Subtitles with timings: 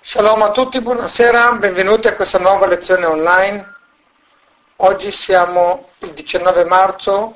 [0.00, 3.74] Shalom a tutti, buonasera, benvenuti a questa nuova lezione online.
[4.76, 7.34] Oggi siamo il 19 marzo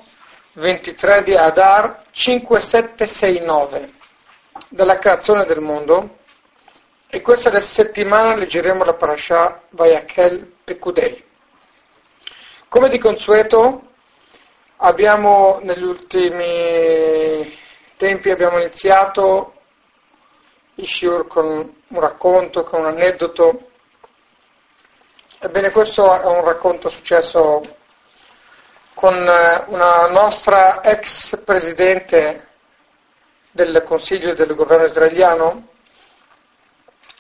[0.53, 3.93] 23 di Adar 5769
[4.69, 6.19] della creazione del mondo
[7.09, 11.23] e questa settimana leggeremo la parasha Vayakel Pekudei.
[12.69, 13.91] Come di consueto
[14.77, 17.59] abbiamo negli ultimi
[17.97, 19.62] tempi abbiamo iniziato
[20.77, 21.47] il shiur con
[21.89, 23.71] un racconto, con un aneddoto.
[25.39, 27.61] Ebbene, questo è un racconto successo
[28.95, 32.49] con eh, una nostra ex presidente
[33.51, 35.69] del Consiglio del governo israeliano,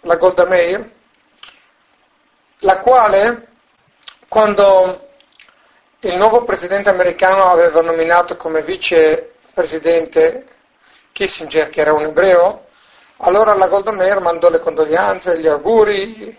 [0.03, 0.91] la Golda Meir,
[2.59, 3.49] la quale,
[4.29, 5.09] quando
[6.01, 10.47] il nuovo presidente americano aveva nominato come vicepresidente
[11.13, 12.67] Kissinger, che era un ebreo,
[13.25, 16.37] allora la Golda Meir mandò le condoglianze, gli auguri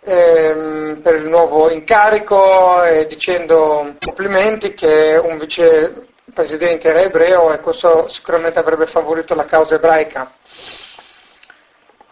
[0.00, 8.06] ehm, per il nuovo incarico e dicendo complimenti che un vicepresidente era ebreo e questo
[8.08, 10.30] sicuramente avrebbe favorito la causa ebraica.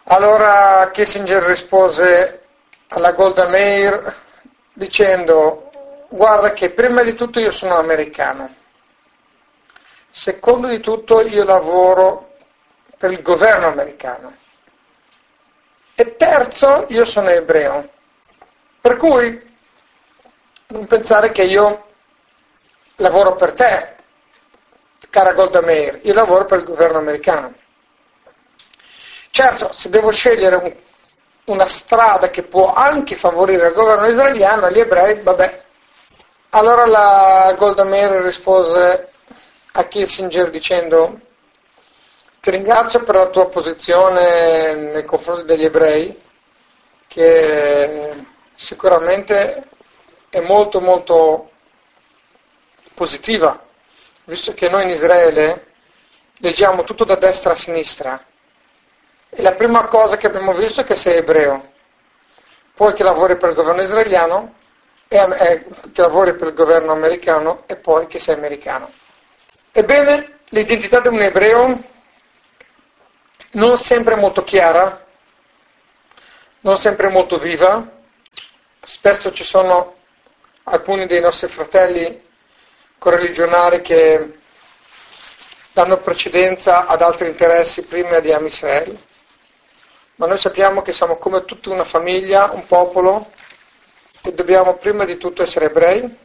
[0.05, 2.45] Allora Kissinger rispose
[2.87, 4.15] alla Golda Meir
[4.73, 5.69] dicendo
[6.09, 8.55] guarda che prima di tutto io sono americano,
[10.09, 12.26] secondo di tutto io lavoro
[12.97, 14.35] per il governo americano.
[15.95, 17.89] E terzo, io sono ebreo.
[18.81, 19.55] Per cui
[20.67, 21.85] non pensare che io
[22.97, 23.95] lavoro per te,
[25.09, 27.53] cara Golda Meir, io lavoro per il governo americano.
[29.31, 30.75] Certo, se devo scegliere un,
[31.45, 35.63] una strada che può anche favorire il governo israeliano, gli ebrei, vabbè.
[36.49, 39.11] Allora la Golda Meir rispose
[39.73, 41.19] a Kissinger dicendo
[42.47, 46.17] ti ringrazio per la tua posizione nei confronti degli ebrei,
[47.05, 48.23] che
[48.55, 49.67] sicuramente
[50.29, 51.51] è molto molto
[52.93, 53.61] positiva,
[54.23, 55.73] visto che noi in Israele
[56.37, 58.23] leggiamo tutto da destra a sinistra.
[59.27, 61.71] E la prima cosa che abbiamo visto è che sei ebreo,
[62.75, 64.53] poi che lavori per il governo israeliano,
[65.09, 68.89] e, e, che lavori per il governo americano e poi che sei americano.
[69.73, 71.95] Ebbene, l'identità di un ebreo
[73.51, 75.05] non sempre molto chiara,
[76.61, 77.89] non sempre molto viva,
[78.83, 79.95] spesso ci sono
[80.63, 82.25] alcuni dei nostri fratelli
[82.97, 84.39] correligionari che
[85.71, 88.97] danno precedenza ad altri interessi prima di Am Israel,
[90.15, 93.31] ma noi sappiamo che siamo come tutta una famiglia, un popolo,
[94.23, 96.17] e dobbiamo prima di tutto essere ebrei,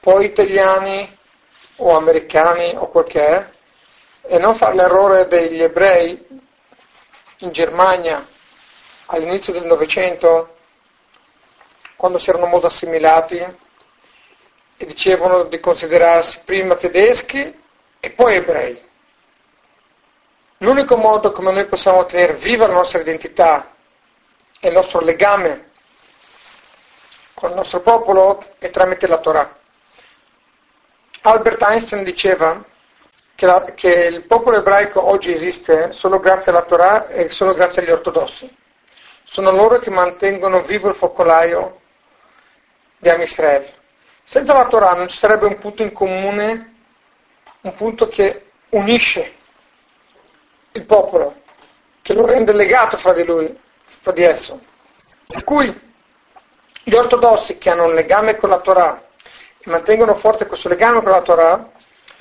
[0.00, 1.16] poi italiani
[1.76, 3.50] o americani o quel che è,
[4.28, 6.26] e non fare l'errore degli ebrei
[7.38, 8.26] in Germania
[9.06, 10.56] all'inizio del Novecento,
[11.96, 13.36] quando si erano molto assimilati
[14.76, 17.62] e dicevano di considerarsi prima tedeschi
[17.98, 18.86] e poi ebrei.
[20.58, 23.74] L'unico modo come noi possiamo tenere viva la nostra identità
[24.60, 25.70] e il nostro legame
[27.32, 29.56] con il nostro popolo è tramite la Torah.
[31.22, 32.62] Albert Einstein diceva
[33.38, 37.82] che, la, che, il popolo ebraico oggi esiste solo grazie alla Torah e solo grazie
[37.82, 38.52] agli ortodossi.
[39.22, 41.82] Sono loro che mantengono vivo il focolaio
[42.98, 43.72] di Am Israel.
[44.24, 46.74] Senza la Torah non ci sarebbe un punto in comune,
[47.60, 49.34] un punto che unisce
[50.72, 51.42] il popolo,
[52.02, 54.60] che lo rende legato fra di lui, fra di esso.
[55.28, 55.80] Per cui
[56.82, 59.00] gli ortodossi che hanno un legame con la Torah
[59.58, 61.76] e mantengono forte questo legame con la Torah,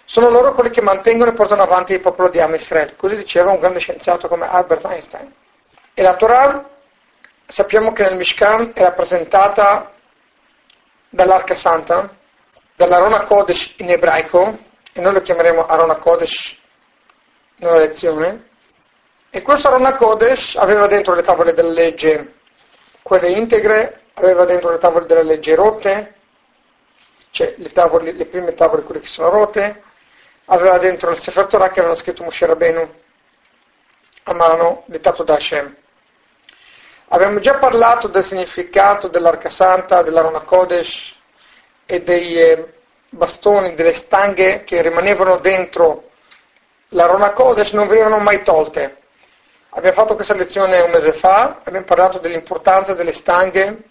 [0.10, 2.56] sono loro quelli che mantengono e portano avanti il popolo di Am
[2.96, 5.34] così diceva un grande scienziato come Albert Einstein.
[5.94, 6.66] E la Torah
[7.46, 9.92] sappiamo che nel Mishkan è rappresentata
[11.10, 12.10] dall'Arca Santa,
[12.78, 14.58] dall'Arona Kodesh in ebraico,
[14.94, 16.56] e noi lo chiameremo Arona Kodesh
[17.58, 18.48] nella lezione,
[19.30, 22.36] e questo Arona Kodesh aveva dentro le tavole della legge,
[23.02, 26.16] quelle integre, aveva dentro le tavole della legge rotte,
[27.32, 29.84] cioè le, tavole, le prime tavole quelle che sono rotte,
[30.50, 32.94] aveva dentro il Sefer Torah che aveva scritto Moshe Rabbeinu
[34.24, 35.76] a mano, dettato da Hashem.
[37.10, 41.16] Abbiamo già parlato del significato dell'Arca Santa, dell'Arona Kodesh
[41.86, 42.74] e dei eh,
[43.10, 46.10] bastoni, delle stanghe che rimanevano dentro
[46.90, 48.98] l'Arona Kodesh, non venivano mai tolte.
[49.70, 53.84] Abbiamo fatto questa lezione un mese fa, abbiamo parlato dell'importanza delle stanghe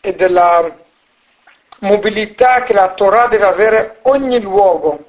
[0.00, 0.76] e della
[1.80, 5.07] mobilità che la Torah deve avere ogni luogo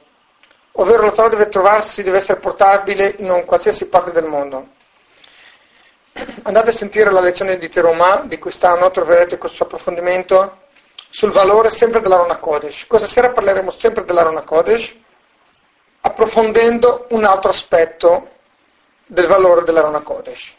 [0.79, 4.77] ovvero la Torah deve trovarsi, deve essere portabile in qualsiasi parte del mondo.
[6.43, 10.67] andate a sentire la lezione di Teroma di quest'anno, troverete questo approfondimento
[11.09, 12.87] sul valore sempre dell'Arona Kodesh.
[12.87, 14.95] Questa sera parleremo sempre dell'Arona Kodesh,
[16.01, 18.29] approfondendo un altro aspetto
[19.05, 20.55] del valore dell'Arona Kodesh.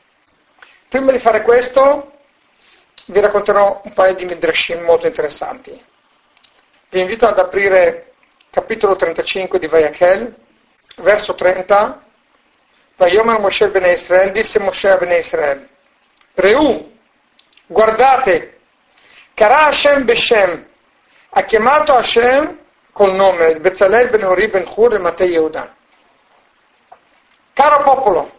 [0.89, 2.13] Prima di fare questo,
[3.07, 5.83] vi racconterò un paio di midrashim molto interessanti.
[6.91, 8.10] Vi invito ad aprire
[8.51, 10.35] capitolo 35 di Vayakhel,
[10.97, 12.05] verso 30,
[12.97, 15.69] Vayomer Moshe ben Israel, disse Moshe ben Israel,
[16.35, 16.93] Reu,
[17.67, 18.59] guardate,
[19.35, 20.67] Kara Hashem Beshem,
[21.31, 22.59] ha chiamato Hashem
[22.93, 25.77] col nome, Bezalel ben Uri ben Hur e Matei Yehuda.
[27.53, 28.31] Caro popolo,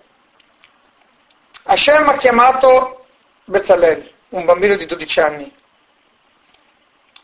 [1.63, 3.05] Hashem ha chiamato
[3.45, 5.55] Bezalel, un bambino di 12 anni,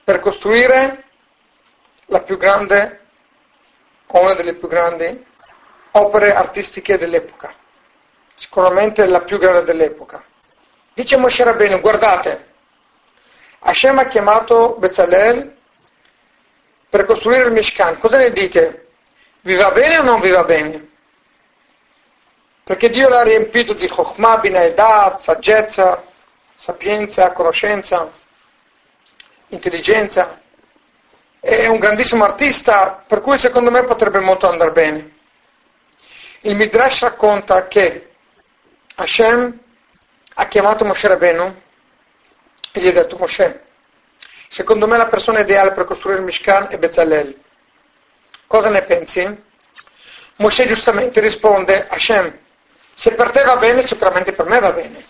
[0.03, 1.06] per costruire
[2.07, 2.99] la più grande,
[4.07, 5.25] o una delle più grandi
[5.91, 7.53] opere artistiche dell'epoca,
[8.35, 10.23] sicuramente la più grande dell'epoca.
[10.93, 12.53] Dice Moshe Rabbeinu, guardate,
[13.59, 15.55] Hashem ha chiamato Bezalel
[16.89, 18.87] per costruire il Mishkan, cosa ne dite?
[19.41, 20.89] Vi va bene o non vi va bene?
[22.63, 26.03] Perché Dio l'ha riempito di Chokhmah, Binaedat, saggezza,
[26.55, 28.11] sapienza, conoscenza,
[29.49, 30.41] intelligenza.
[31.49, 35.11] È un grandissimo artista, per cui secondo me potrebbe molto andare bene.
[36.41, 38.09] Il Midrash racconta che
[38.95, 39.57] Hashem
[40.33, 41.61] ha chiamato Moshe Rabbeinu
[42.73, 43.63] e gli ha detto Moshe,
[44.49, 47.39] secondo me la persona ideale per costruire il Mishkan è Bezalel.
[48.45, 49.43] Cosa ne pensi?
[50.35, 52.39] Moshe giustamente risponde, Hashem,
[52.93, 55.01] se per te va bene, sicuramente per me va bene.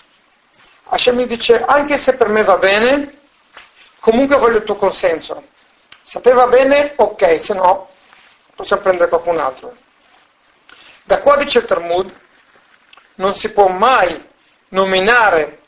[0.84, 3.22] Hashem mi dice, anche se per me va bene,
[4.00, 5.56] comunque voglio il tuo consenso.
[6.08, 7.90] Se a te va bene, ok, se no
[8.56, 9.76] possiamo prendere qualcun altro.
[11.04, 12.18] Da qua dice il Talmud,
[13.16, 14.26] non si può mai
[14.70, 15.64] nominare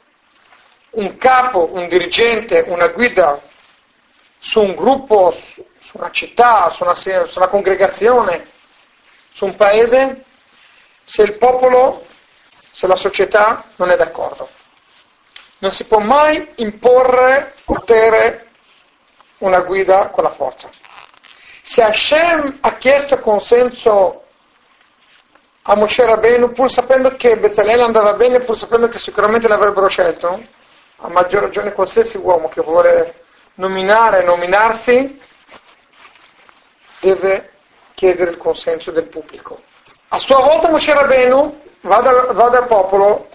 [0.91, 3.41] un capo, un dirigente, una guida
[4.37, 5.35] su un gruppo,
[5.77, 8.47] su una città, su una, su una congregazione,
[9.33, 10.23] su un paese,
[11.03, 12.05] se il popolo,
[12.71, 14.47] se la società non è d'accordo.
[15.57, 18.48] Non si può mai imporre potere
[19.39, 20.69] una guida con la forza.
[21.61, 24.23] Se Hashem ha chiesto consenso
[25.63, 30.41] a Moshe Rabbeinu, pur sapendo che Bezalel andava bene, pur sapendo che sicuramente l'avrebbero scelto,
[30.97, 33.23] a maggior ragione qualsiasi uomo che vuole
[33.55, 35.19] nominare, nominarsi,
[37.01, 37.51] deve
[37.93, 39.61] chiedere il consenso del pubblico.
[40.09, 43.27] A sua volta Moshe Rabbeinu va, da, va dal popolo,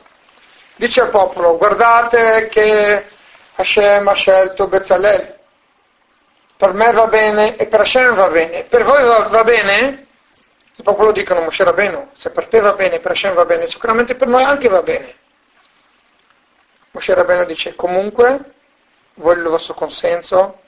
[0.76, 3.06] dice al popolo, guardate che
[3.54, 5.38] Hashem ha scelto Bezalel,
[6.56, 10.06] per me va bene e per Hashem va bene, per voi va, va bene?
[10.76, 14.14] Il popolo dicono Moshe Rabbeinu, se per te va bene, per Hashem va bene, sicuramente
[14.14, 15.14] per noi anche va bene.
[16.90, 18.52] Moshe Rabbeinu dice comunque
[19.14, 20.60] voglio il vostro consenso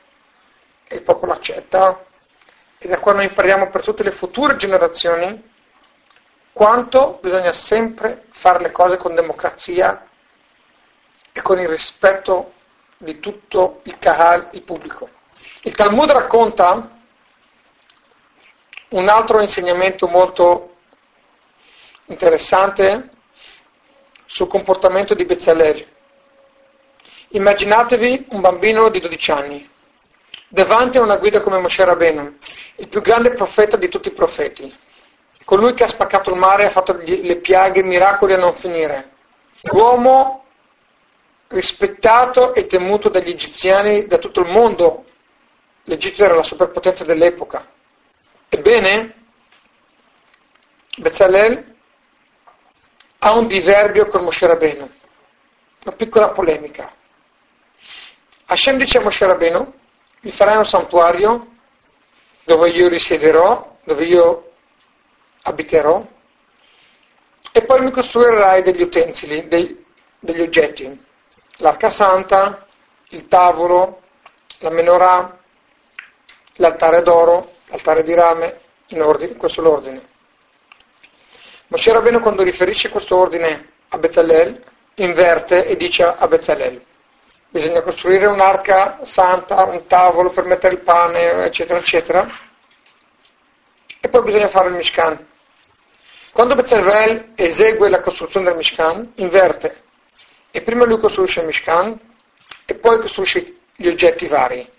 [0.86, 2.04] e il popolo accetta
[2.78, 5.54] e da qua noi impariamo per tutte le future generazioni
[6.52, 10.06] quanto bisogna sempre fare le cose con democrazia
[11.32, 12.52] e con il rispetto
[12.96, 15.10] di tutto il Kahal, il pubblico.
[15.66, 16.96] Il Talmud racconta
[18.90, 20.76] un altro insegnamento molto
[22.04, 23.10] interessante
[24.26, 25.84] sul comportamento di Bezzalel.
[27.30, 29.68] Immaginatevi un bambino di 12 anni,
[30.46, 32.36] davanti a una guida come Moshe Rabbeinu,
[32.76, 34.72] il più grande profeta di tutti i profeti,
[35.44, 39.10] colui che ha spaccato il mare, ha fatto le piaghe, miracoli a non finire,
[39.62, 40.44] l'uomo
[41.48, 45.05] rispettato e temuto dagli egiziani, da tutto il mondo.
[45.88, 47.64] L'Egitto era la superpotenza dell'epoca.
[48.48, 49.14] Ebbene,
[50.96, 51.74] Bezalel
[53.18, 54.90] ha un diverbio con Moshe Rabbeinu,
[55.84, 56.92] una piccola polemica.
[58.46, 59.72] Hashem dice a Moshe Rabbeinu,
[60.22, 61.54] mi farai un santuario
[62.44, 64.52] dove io risiederò, dove io
[65.42, 66.04] abiterò,
[67.52, 69.84] e poi mi costruirai degli utensili, dei,
[70.18, 71.04] degli oggetti,
[71.58, 72.66] l'arca santa,
[73.10, 74.02] il tavolo,
[74.58, 75.35] la menorah,
[76.56, 80.02] l'altare d'oro, l'altare di rame, in ordine, questo è l'ordine.
[81.68, 84.62] Moshe Rabbeinu quando riferisce questo ordine a Bezalel,
[84.96, 86.80] inverte e dice a Bezalel,
[87.48, 92.26] bisogna costruire un'arca santa, un tavolo per mettere il pane, eccetera, eccetera,
[94.00, 95.26] e poi bisogna fare il Mishkan.
[96.32, 99.82] Quando Bezalel esegue la costruzione del Mishkan, inverte,
[100.50, 101.98] e prima lui costruisce il Mishkan,
[102.64, 104.74] e poi costruisce gli oggetti vari.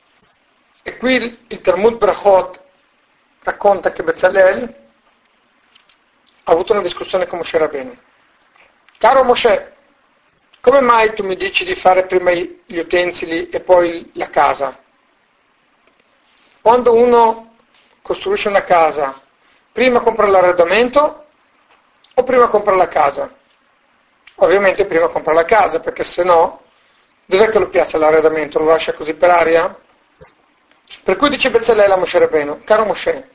[0.87, 2.61] E qui il, Talmud Brachot
[3.41, 4.73] racconta che Bezalel
[6.43, 7.93] ha avuto una discussione con Moshe Rabbeinu.
[8.97, 9.75] Caro Moshe,
[10.61, 14.79] come mai tu mi dici di fare prima gli utensili e poi la casa?
[16.61, 17.55] Quando uno
[18.01, 19.21] costruisce una casa,
[19.73, 21.25] prima compra l'arredamento
[22.13, 23.29] o prima compra la casa?
[24.35, 26.61] Ovviamente prima compra la casa, perché se no,
[27.25, 28.59] dov'è che lo piazza l'arredamento?
[28.59, 29.81] Lo lascia così per aria?
[31.03, 33.29] Per cui dice Bezzalele a Moshe Rabbeinu, caro Moshe,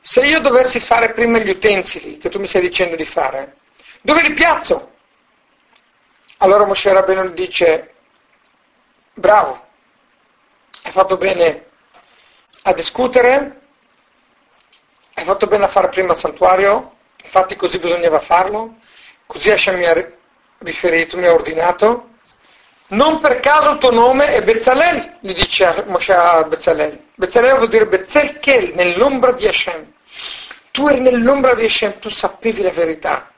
[0.00, 3.56] se io dovessi fare prima gli utensili che tu mi stai dicendo di fare,
[4.02, 4.94] dove li piazzo?
[6.38, 7.94] Allora Moshe Rabbeinu dice,
[9.14, 9.66] bravo,
[10.82, 11.66] hai fatto bene
[12.62, 13.60] a discutere,
[15.14, 18.76] hai fatto bene a fare prima il santuario, infatti così bisognava farlo,
[19.26, 20.12] così Hashem mi ha
[20.58, 22.10] riferito, mi ha ordinato,
[22.88, 27.08] non per caso il tuo nome è Bezzalel, gli dice Moshe a Bezzalel.
[27.14, 29.92] Bezzalel vuol dire Bezzekel, nell'ombra di Hashem.
[30.70, 33.30] Tu eri nell'ombra di Hashem, tu sapevi la verità.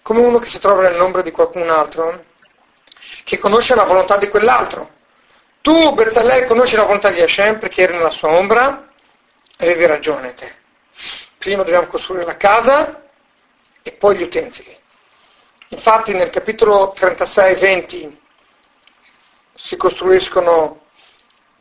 [0.00, 2.24] Come uno che si trova nell'ombra di qualcun altro,
[3.24, 4.90] che conosce la volontà di quell'altro.
[5.60, 8.86] Tu, Bezzalel, conosci la volontà di Hashem perché eri nella sua ombra,
[9.58, 10.54] avevi ragione te.
[11.36, 13.02] Prima dobbiamo costruire la casa
[13.82, 14.76] e poi gli utensili.
[15.68, 18.22] Infatti nel capitolo 36-20
[19.54, 20.80] si costruiscono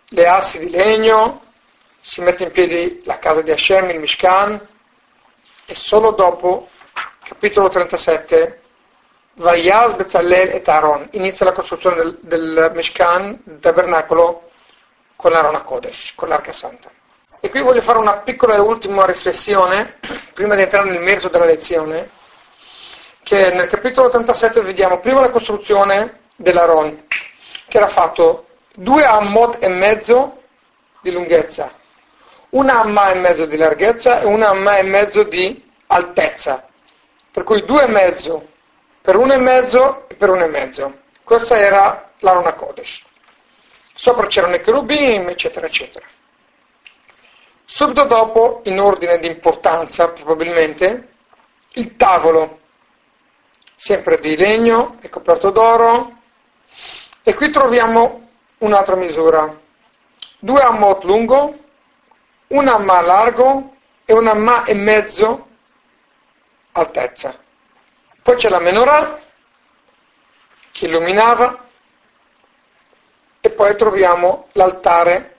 [0.09, 1.41] le assi di legno,
[2.01, 4.67] si mette in piedi la casa di Hashem, il Mishkan,
[5.65, 6.69] e solo dopo,
[7.23, 8.61] capitolo 37,
[9.35, 14.49] Vayaz Bezalel e Aaron, inizia la costruzione del, del Mishkan, del tabernacolo,
[15.15, 16.91] con l'Aaron Kodesh, con l'Arca Santa.
[17.39, 19.97] E qui voglio fare una piccola e ultima riflessione,
[20.33, 22.09] prima di entrare nel merito della lezione,
[23.23, 27.05] che nel capitolo 37 vediamo prima la costruzione dell'Aaron,
[27.73, 30.43] che era fatto due ammot e mezzo
[31.01, 31.73] di lunghezza,
[32.51, 36.67] una amma e mezzo di larghezza e una amma e mezzo di altezza.
[37.31, 38.47] Per cui due e mezzo
[39.01, 40.99] per uno e mezzo e per uno e mezzo.
[41.23, 43.01] Questa era l'Arona Kodesh.
[43.95, 46.05] Sopra c'erano i cherubim, eccetera, eccetera.
[47.65, 51.07] Subito dopo, in ordine di importanza probabilmente,
[51.71, 52.59] il tavolo,
[53.75, 56.21] sempre di legno, è coperto d'oro,
[57.23, 59.59] e qui troviamo un'altra misura.
[60.39, 61.57] Due ammot lungo,
[62.47, 63.75] un amma largo
[64.05, 65.47] e un amma e mezzo
[66.73, 67.39] altezza.
[68.21, 69.19] Poi c'è la menorah
[70.71, 71.65] che illuminava
[73.39, 75.37] e poi troviamo l'altare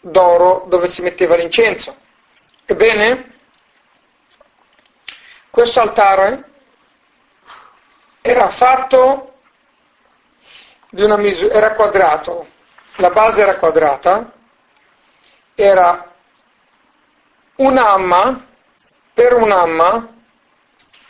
[0.00, 1.96] d'oro dove si metteva l'incenso.
[2.64, 3.34] Ebbene,
[5.50, 6.50] questo altare
[8.20, 9.35] era fatto
[10.96, 12.48] di una misura, era quadrato,
[12.96, 14.32] la base era quadrata,
[15.54, 16.10] era
[17.56, 18.46] un'amma
[19.12, 20.14] per un'amma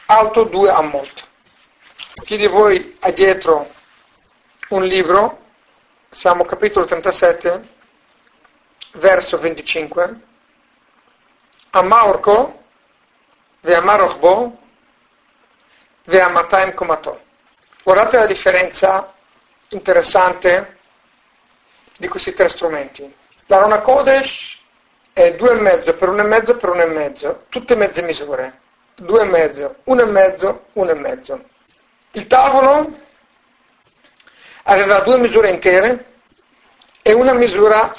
[0.06, 1.28] alto 2 ammot.
[2.24, 3.70] Chi di voi ha dietro
[4.70, 5.44] un libro,
[6.08, 7.68] siamo capitolo 37,
[8.94, 10.20] verso 25,
[11.70, 12.62] Amaorko,
[13.60, 14.58] Ve'amarochbo,
[16.06, 17.20] Ve'amataim komato.
[17.84, 19.14] Guardate la differenza
[19.68, 20.78] interessante
[21.98, 23.12] di questi tre strumenti.
[23.46, 24.58] La Rona Kodesh
[25.12, 28.60] è 2,5 per 1,5 per 1,5, tutte mezze misure,
[28.98, 31.40] 2,5, 1,5, 1,5.
[32.12, 32.98] Il tavolo
[34.64, 36.12] aveva due misure intere
[37.02, 37.92] e una misura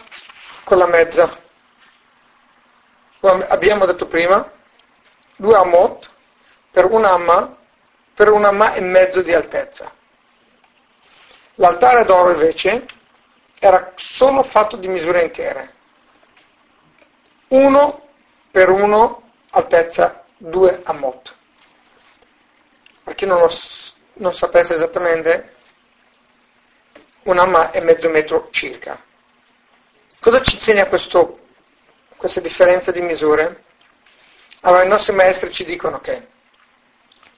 [0.63, 1.37] con la mezza.
[3.19, 4.51] Come abbiamo detto prima,
[5.35, 6.09] due amot
[6.71, 7.57] per un amma
[8.17, 9.91] per un amma e mezzo di altezza.
[11.59, 12.85] L'altare d'oro invece
[13.59, 15.73] era solo fatto di misure intere.
[17.49, 18.09] Uno
[18.51, 21.35] per uno, altezza 2 ammot.
[23.03, 23.49] Per chi non, lo,
[24.15, 25.55] non sapesse esattamente,
[27.23, 29.01] un amma e mezzo metro circa.
[30.19, 31.39] Cosa ci insegna questo,
[32.17, 33.63] questa differenza di misure?
[34.61, 36.27] Allora i nostri maestri ci dicono che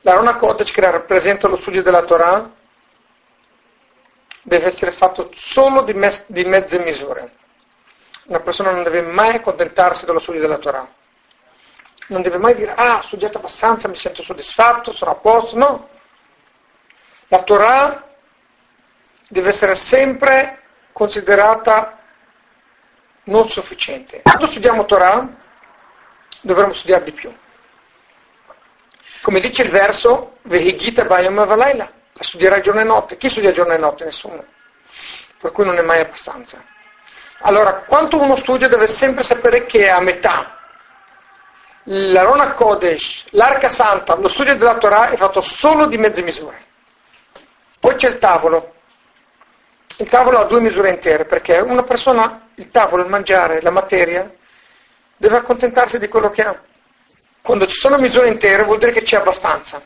[0.02, 2.58] la Rona Kodesh che rappresenta lo studio della Torah
[4.44, 7.36] deve essere fatto solo di, me- di mezze misure.
[8.26, 10.88] Una persona non deve mai accontentarsi dello studio della Torah.
[12.08, 15.58] Non deve mai dire, ah, ho studiato abbastanza, mi sento soddisfatto, sono a posto.
[15.58, 15.90] No.
[17.28, 18.08] La Torah
[19.28, 22.00] deve essere sempre considerata
[23.24, 24.22] non sufficiente.
[24.24, 25.28] Quando studiamo Torah,
[26.42, 27.32] dovremmo studiare di più.
[29.22, 31.46] Come dice il verso, Vehigita Bayam
[32.20, 33.18] Studierai giorno e notte.
[33.18, 34.06] Chi studia giorno e notte?
[34.06, 34.46] Nessuno.
[35.40, 36.62] Per cui non è mai abbastanza.
[37.42, 40.58] Allora, quanto uno studia deve sempre sapere che è a metà.
[41.84, 46.66] La Rona Kodesh, l'Arca Santa, lo studio della Torah è fatto solo di mezze misure.
[47.80, 48.74] Poi c'è il tavolo.
[49.98, 54.32] Il tavolo ha due misure intere, perché una persona, il tavolo, il mangiare, la materia,
[55.18, 56.62] deve accontentarsi di quello che ha.
[57.42, 59.82] Quando ci sono misure intere vuol dire che c'è abbastanza.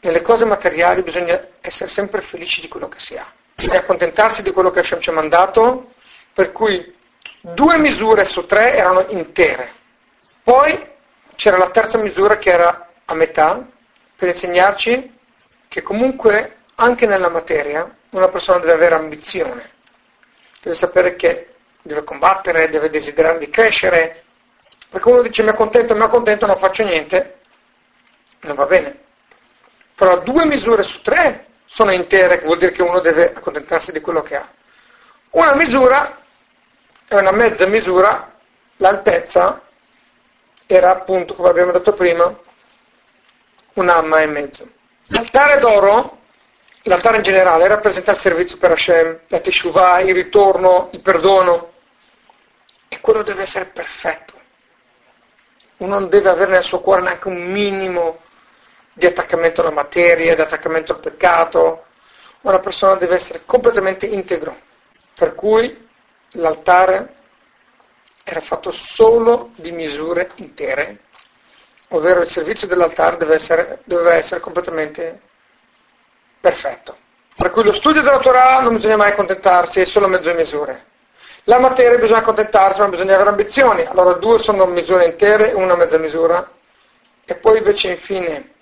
[0.00, 3.26] Nelle cose materiali bisogna essere sempre felici di quello che si ha.
[3.54, 5.92] Bisogna accontentarsi di quello che Hashem ci ha mandato,
[6.32, 6.94] per cui
[7.40, 9.72] due misure su tre erano intere.
[10.44, 10.86] Poi
[11.34, 13.66] c'era la terza misura che era a metà,
[14.16, 15.16] per insegnarci
[15.68, 19.70] che comunque anche nella materia una persona deve avere ambizione,
[20.62, 24.24] deve sapere che deve combattere, deve desiderare di crescere,
[24.88, 27.38] perché uno dice mi accontento, mi accontento, non faccio niente,
[28.40, 29.06] non va bene.
[29.98, 34.00] Però due misure su tre sono intere, che vuol dire che uno deve accontentarsi di
[34.00, 34.48] quello che ha.
[35.30, 36.18] Una misura
[37.08, 38.32] è una mezza misura,
[38.76, 39.60] l'altezza
[40.66, 42.32] era appunto, come abbiamo detto prima,
[43.74, 44.70] un amma e mezzo.
[45.06, 46.18] L'altare d'oro,
[46.82, 51.72] l'altare in generale, rappresenta il servizio per Hashem, la teshuvah, il ritorno, il perdono,
[52.86, 54.34] e quello deve essere perfetto.
[55.78, 58.26] Uno non deve avere nel suo cuore neanche un minimo
[58.98, 61.84] di attaccamento alla materia, di attaccamento al peccato.
[62.40, 64.56] Una persona deve essere completamente integro.
[65.14, 65.88] Per cui
[66.32, 67.14] l'altare
[68.24, 70.98] era fatto solo di misure intere,
[71.90, 75.20] ovvero il servizio dell'altare deve essere, doveva essere completamente
[76.40, 76.96] perfetto.
[77.36, 80.86] Per cui lo studio della Torah non bisogna mai accontentarsi, è solo mezzo misure.
[81.44, 83.84] La materia bisogna accontentarsi, ma bisogna avere ambizioni.
[83.84, 86.50] Allora due sono misure intere una mezza misura.
[87.24, 88.56] E poi invece infine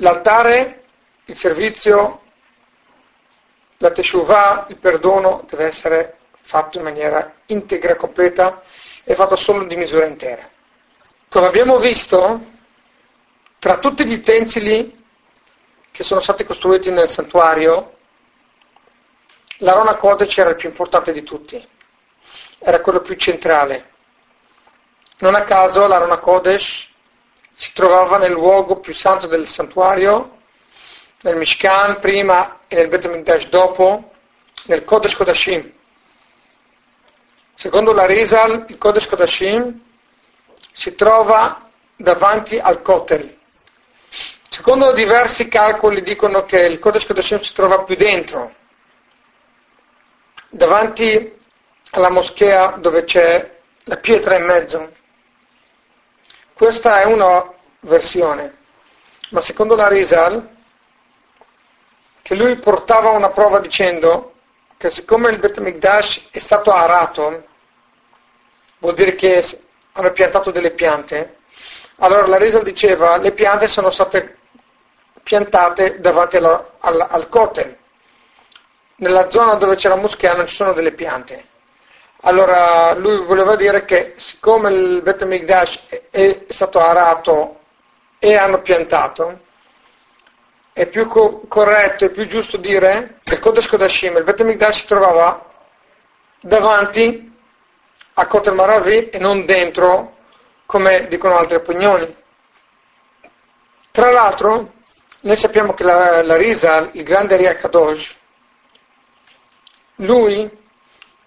[0.00, 0.84] l'altare,
[1.26, 2.22] il servizio,
[3.78, 8.62] la teshuvah, il perdono deve essere fatto in maniera integra, completa
[9.04, 10.48] e fatto solo di misura intera.
[11.28, 12.44] Come abbiamo visto,
[13.58, 14.98] tra tutti gli utensili
[15.90, 17.96] che sono stati costruiti nel santuario,
[19.58, 21.68] l'Arona Kodesh era il più importante di tutti,
[22.58, 23.88] era quello più centrale.
[25.18, 26.89] Non a caso l'Arona Kodesh
[27.60, 30.38] si trovava nel luogo più santo del santuario,
[31.20, 34.12] nel Mishkan prima e nel Bet HaMikdash dopo,
[34.64, 35.70] nel Kodesh Kodashim.
[37.52, 39.78] Secondo la Rizal, il Kodesh Kodashim
[40.72, 43.36] si trova davanti al Kotel.
[44.48, 48.54] Secondo diversi calcoli dicono che il Kodesh Kodashim si trova più dentro,
[50.48, 51.38] davanti
[51.90, 54.98] alla moschea dove c'è la pietra in mezzo.
[56.60, 58.54] Questa è una versione,
[59.30, 60.46] ma secondo la Rizal,
[62.20, 64.34] che lui portava una prova dicendo
[64.76, 67.46] che siccome il Bet Mikdash è stato arato,
[68.78, 69.42] vuol dire che
[69.92, 71.38] hanno piantato delle piante.
[71.96, 74.36] Allora la Resa diceva le piante sono state
[75.22, 77.74] piantate davanti alla, alla, al Kotel.
[78.96, 81.42] Nella zona dove c'è la moschea non ci sono delle piante.
[82.22, 87.60] Allora lui voleva dire che siccome il Bet Migdash è stato arato
[88.18, 89.40] e hanno piantato,
[90.72, 94.80] è più co- corretto e più giusto dire che il Kodesh Kodashim, il Bet Migdash
[94.80, 95.46] si trovava
[96.42, 97.32] davanti
[98.14, 100.18] a Kotel Maravi e non dentro,
[100.66, 102.14] come dicono altri opinioni.
[103.90, 104.72] Tra l'altro,
[105.20, 108.18] noi sappiamo che la, la Rizal, il grande Ria Kadosh,
[109.96, 110.58] lui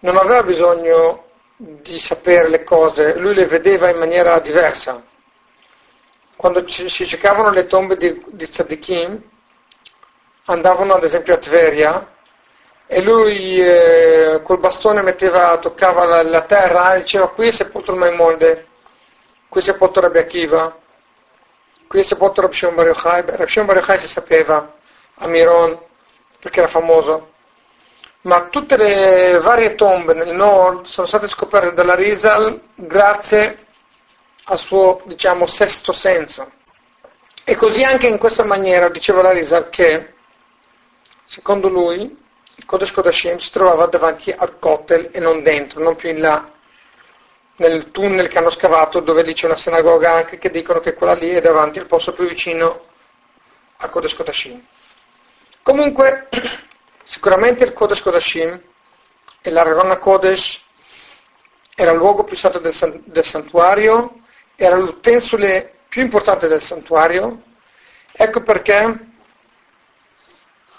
[0.03, 5.01] non aveva bisogno di sapere le cose, lui le vedeva in maniera diversa.
[6.35, 9.21] Quando ci, si cercavano le tombe di, di Tzadikim,
[10.45, 12.11] andavano ad esempio a Tveria,
[12.85, 17.91] e lui eh, col bastone metteva, toccava la, la terra e diceva qui è sepolto
[17.91, 18.67] il Maimolde,
[19.47, 20.77] qui è sepolto Rabbi Akiva,
[21.87, 24.73] qui è sepolto Rabbi Shimon Bar Yochai, Rabbi Shimon Bar Yochai si sapeva
[25.15, 25.79] a Miron
[26.39, 27.32] perché era famoso,
[28.23, 33.57] ma tutte le varie tombe nel nord sono state scoperte dalla Rizal grazie
[34.45, 36.51] al suo, diciamo, sesto senso.
[37.43, 40.13] E così anche in questa maniera diceva la Rizal che,
[41.25, 42.01] secondo lui,
[42.55, 46.49] il Kodesh Kodashim si trovava davanti al Kotel e non dentro, non più in là,
[47.57, 51.13] nel tunnel che hanno scavato dove lì c'è una sinagoga anche che dicono che quella
[51.13, 52.85] lì è davanti al posto più vicino
[53.77, 54.65] al Kodesh Kodashim.
[55.61, 56.29] Comunque,
[57.03, 58.61] sicuramente il Kodesh Kodashim
[59.41, 60.61] e la Rarona Kodesh
[61.75, 62.73] era il luogo più santo del,
[63.05, 64.21] del santuario,
[64.55, 67.41] era l'utensile più importante del santuario,
[68.11, 69.07] ecco perché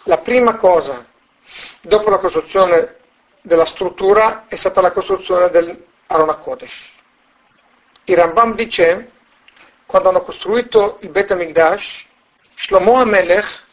[0.05, 1.07] la prima cosa
[1.81, 2.97] Dopo la costruzione
[3.43, 6.91] della struttura è stata la costruzione dell'Arona Kodesh.
[8.05, 9.11] Il Rambam dice,
[9.87, 12.07] quando hanno costruito il Bet HaMikdash,
[12.55, 13.64] Shlomo HaMelech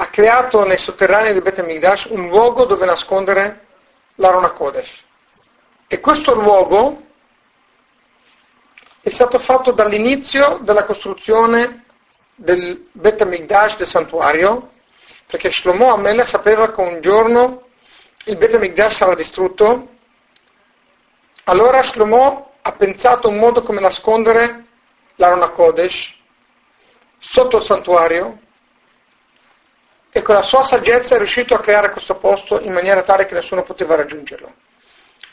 [0.00, 3.66] ha creato nei sotterranei del Bet Amigdash un luogo dove nascondere
[4.14, 5.04] l'Arona Kodesh.
[5.86, 7.02] E questo luogo
[9.02, 11.84] è stato fatto dall'inizio della costruzione
[12.34, 14.70] del Bet Amigdash, del santuario,
[15.26, 17.66] perché Shlomo Amelech sapeva che un giorno
[18.24, 19.88] il Bet Amigdash sarà distrutto,
[21.44, 24.64] allora Shlomo ha pensato un modo come nascondere
[25.16, 26.14] l'Arona Kodesh
[27.18, 28.48] sotto il santuario
[30.12, 33.34] e con la sua saggezza è riuscito a creare questo posto in maniera tale che
[33.34, 34.52] nessuno poteva raggiungerlo.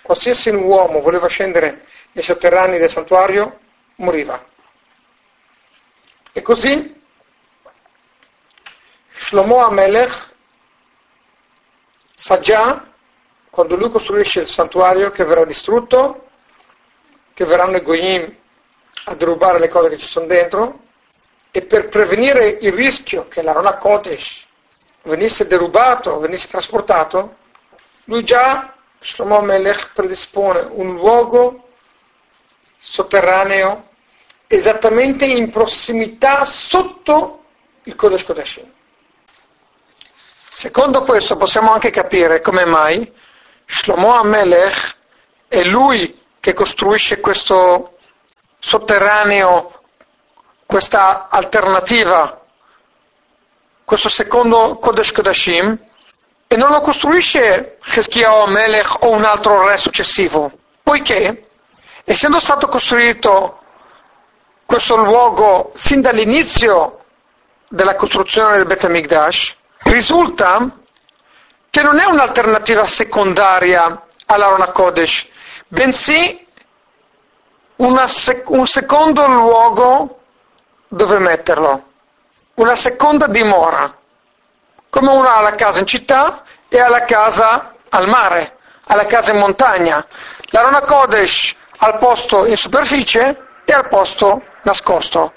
[0.04, 3.60] Qualsiasi uomo voleva scendere nei sotterranei del santuario,
[3.96, 4.44] moriva.
[6.32, 6.96] E così
[9.16, 10.36] Shlomo Amelech
[12.14, 12.88] sa già,
[13.50, 16.30] quando lui costruisce il santuario, che verrà distrutto,
[17.34, 18.36] che verranno i Goyim
[19.06, 20.80] a derubare le cose che ci sono dentro,
[21.52, 24.47] e per prevenire il rischio che l'Arona Kodesh
[25.08, 27.38] venisse derubato, venisse trasportato,
[28.06, 31.70] lui già, Shlomo Melech, predispone un luogo
[32.80, 33.90] sotterraneo
[34.48, 37.44] esattamente in prossimità sotto
[37.84, 38.72] il Kodesh Kodeshim.
[40.52, 43.14] Secondo questo possiamo anche capire come mai
[43.66, 44.96] Shlomo Amelech
[45.48, 47.98] è lui che costruisce questo
[48.60, 49.82] sotterraneo,
[50.66, 52.47] questa alternativa
[53.88, 55.80] questo secondo Kodesh Kodashim
[56.46, 60.52] e non lo costruisce Cheschiao Melech o un altro re successivo,
[60.84, 61.48] poiché
[62.04, 63.62] essendo stato costruito
[64.66, 67.06] questo luogo sin dall'inizio
[67.70, 70.70] della costruzione del Bet HaMikdash, risulta
[71.70, 75.28] che non è un'alternativa secondaria all'Arona Kodesh,
[75.70, 76.46] bensì
[78.08, 80.20] sec- un secondo luogo
[80.90, 81.84] dove metterlo
[82.58, 83.96] una seconda dimora,
[84.90, 89.06] come uno ha la casa in città e ha la casa al mare, ha la
[89.06, 90.06] casa in montagna.
[90.50, 95.34] La Rona Kodesh al posto in superficie e al posto nascosto.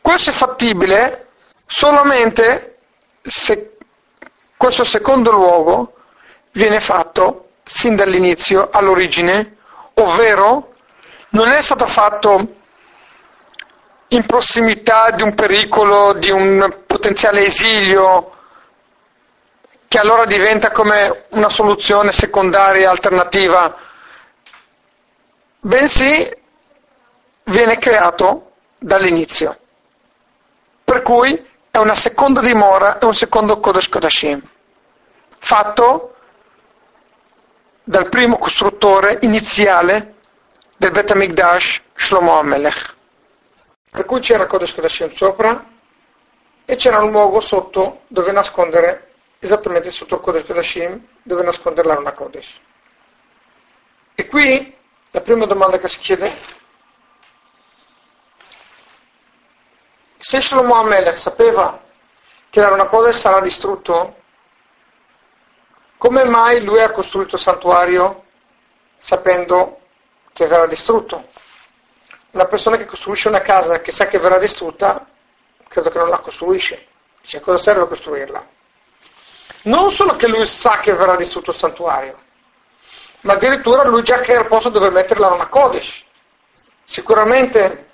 [0.00, 1.28] Questo è fattibile
[1.66, 2.78] solamente
[3.22, 3.76] se
[4.56, 5.94] questo secondo luogo
[6.52, 9.56] viene fatto sin dall'inizio, all'origine,
[9.94, 10.72] ovvero
[11.30, 12.56] non è stato fatto
[14.08, 18.32] in prossimità di un pericolo, di un potenziale esilio,
[19.86, 23.74] che allora diventa come una soluzione secondaria, alternativa,
[25.60, 26.30] bensì
[27.44, 29.58] viene creato dall'inizio.
[30.84, 34.42] Per cui è una seconda dimora e un secondo Kodesh Kodashim,
[35.38, 36.14] fatto
[37.84, 40.14] dal primo costruttore iniziale
[40.76, 42.96] del Bet HaMikdash, Shlomo HaMelech.
[43.98, 45.66] Per cui c'era Kodesh Kodashim sopra
[46.64, 52.12] e c'era un luogo sotto dove nascondere, esattamente sotto il Kodesh Kodashim, dove nascondere l'Aruna
[52.12, 52.60] Kodesh.
[54.14, 54.72] E qui
[55.10, 56.32] la prima domanda che si chiede
[60.18, 61.82] se Shlomo Amelech sapeva
[62.50, 64.14] che l'Aruna Kodesh sarà distrutto,
[65.96, 68.26] come mai lui ha costruito il santuario
[68.96, 69.80] sapendo
[70.32, 71.30] che verrà distrutto?
[72.32, 75.06] Una persona che costruisce una casa che sa che verrà distrutta,
[75.68, 76.86] credo che non la costruisce.
[77.20, 78.46] Dice, cosa serve costruirla?
[79.62, 82.18] Non solo che lui sa che verrà distrutto il santuario,
[83.22, 86.04] ma addirittura lui già crea il posto dove mettere la Rona Kodesh.
[86.84, 87.90] Sicuramente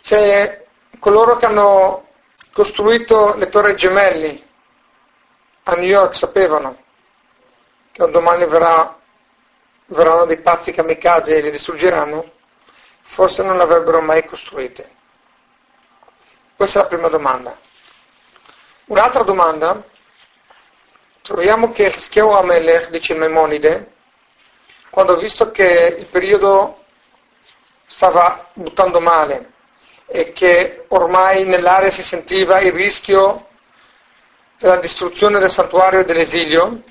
[0.00, 0.64] c'è
[0.98, 2.08] coloro che hanno
[2.52, 4.50] costruito le torri gemelli
[5.64, 6.78] a New York sapevano
[7.92, 8.98] che un domani verrà,
[9.86, 12.30] verranno dei pazzi kamikaze e li distruggeranno
[13.02, 14.90] forse non l'avrebbero mai costruite.
[16.56, 17.58] Questa è la prima domanda.
[18.86, 19.82] Un'altra domanda,
[21.22, 23.92] troviamo che Scheo Amelech, dice il Maimonide,
[24.90, 26.84] quando ha visto che il periodo
[27.86, 29.52] stava buttando male
[30.06, 33.48] e che ormai nell'area si sentiva il rischio
[34.58, 36.82] della distruzione del santuario e dell'esilio,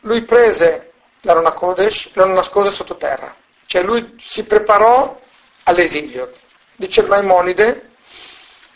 [0.00, 3.34] lui prese la Rona Kodesh e lo nascose sottoterra.
[3.70, 5.16] Cioè lui si preparò
[5.62, 6.32] all'esilio.
[6.74, 7.90] Dice Maimonide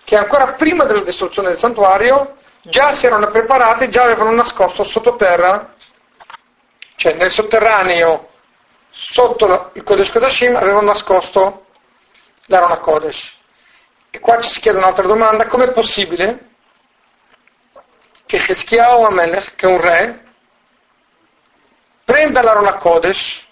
[0.04, 5.74] che ancora prima della distruzione del santuario già si erano preparati, già avevano nascosto sottoterra,
[6.94, 8.28] cioè nel sotterraneo
[8.88, 11.66] sotto il Kodesh Kodashim avevano nascosto
[12.44, 13.32] l'Arona Kodesh.
[14.10, 16.50] E qua ci si chiede un'altra domanda, com'è possibile
[18.26, 20.24] che Cheschiao Amelech, che è un re,
[22.04, 23.48] prenda l'Arona Kodesh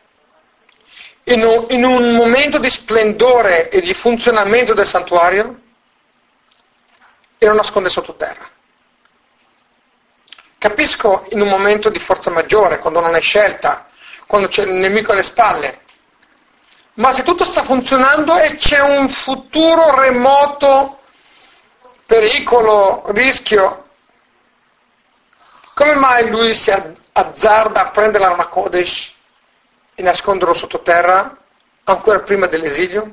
[1.24, 5.60] in un, in un momento di splendore e di funzionamento del santuario
[7.38, 8.48] e lo nasconde sottoterra.
[10.58, 13.86] Capisco in un momento di forza maggiore, quando non hai scelta,
[14.26, 15.80] quando c'è il nemico alle spalle,
[16.94, 21.00] ma se tutto sta funzionando e c'è un futuro remoto,
[22.06, 23.88] pericolo, rischio,
[25.74, 26.70] come mai lui si
[27.12, 29.12] azzarda a prendere la Kodesh
[29.94, 31.36] e nasconderlo sottoterra
[31.84, 33.12] ancora prima dell'esilio?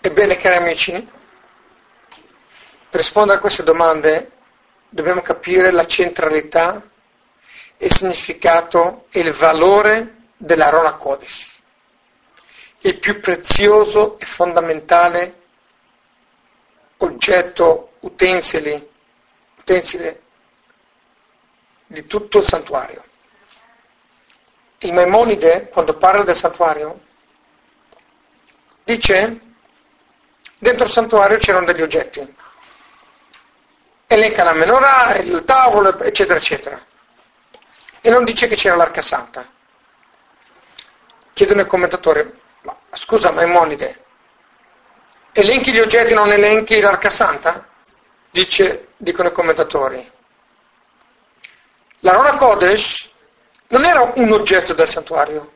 [0.00, 0.92] Ebbene, cari amici,
[2.90, 4.30] per rispondere a queste domande
[4.88, 6.82] dobbiamo capire la centralità
[7.82, 11.60] il significato e il valore dell'Arona Kodesh,
[12.80, 15.34] il più prezioso e fondamentale
[16.98, 18.88] oggetto, utensili,
[19.58, 20.22] utensile
[21.90, 23.02] di tutto il santuario.
[24.78, 27.00] Il Maimonide, quando parla del santuario,
[28.84, 29.40] dice
[30.58, 32.36] dentro il santuario c'erano degli oggetti.
[34.06, 36.88] Elenca la menorah, il tavolo, eccetera, eccetera
[38.00, 39.46] e non dice che c'era l'arca santa.
[41.32, 44.04] Chiedono al commentatore, ma scusa Maimonide,
[45.32, 47.66] elenchi gli oggetti, non elenchi l'arca santa?
[48.30, 50.10] Dice, dicono i commentatori.
[52.00, 53.08] La Rona Kodesh
[53.68, 55.52] non era un oggetto del santuario,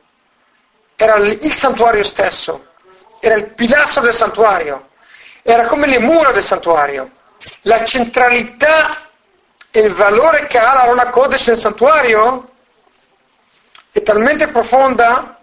[0.95, 2.67] era il santuario stesso,
[3.19, 4.89] era il pilastro del santuario,
[5.41, 7.11] era come le mura del santuario.
[7.61, 9.09] La centralità
[9.71, 12.49] e il valore che ha la Rona Kodesh nel santuario
[13.91, 15.39] è talmente profonda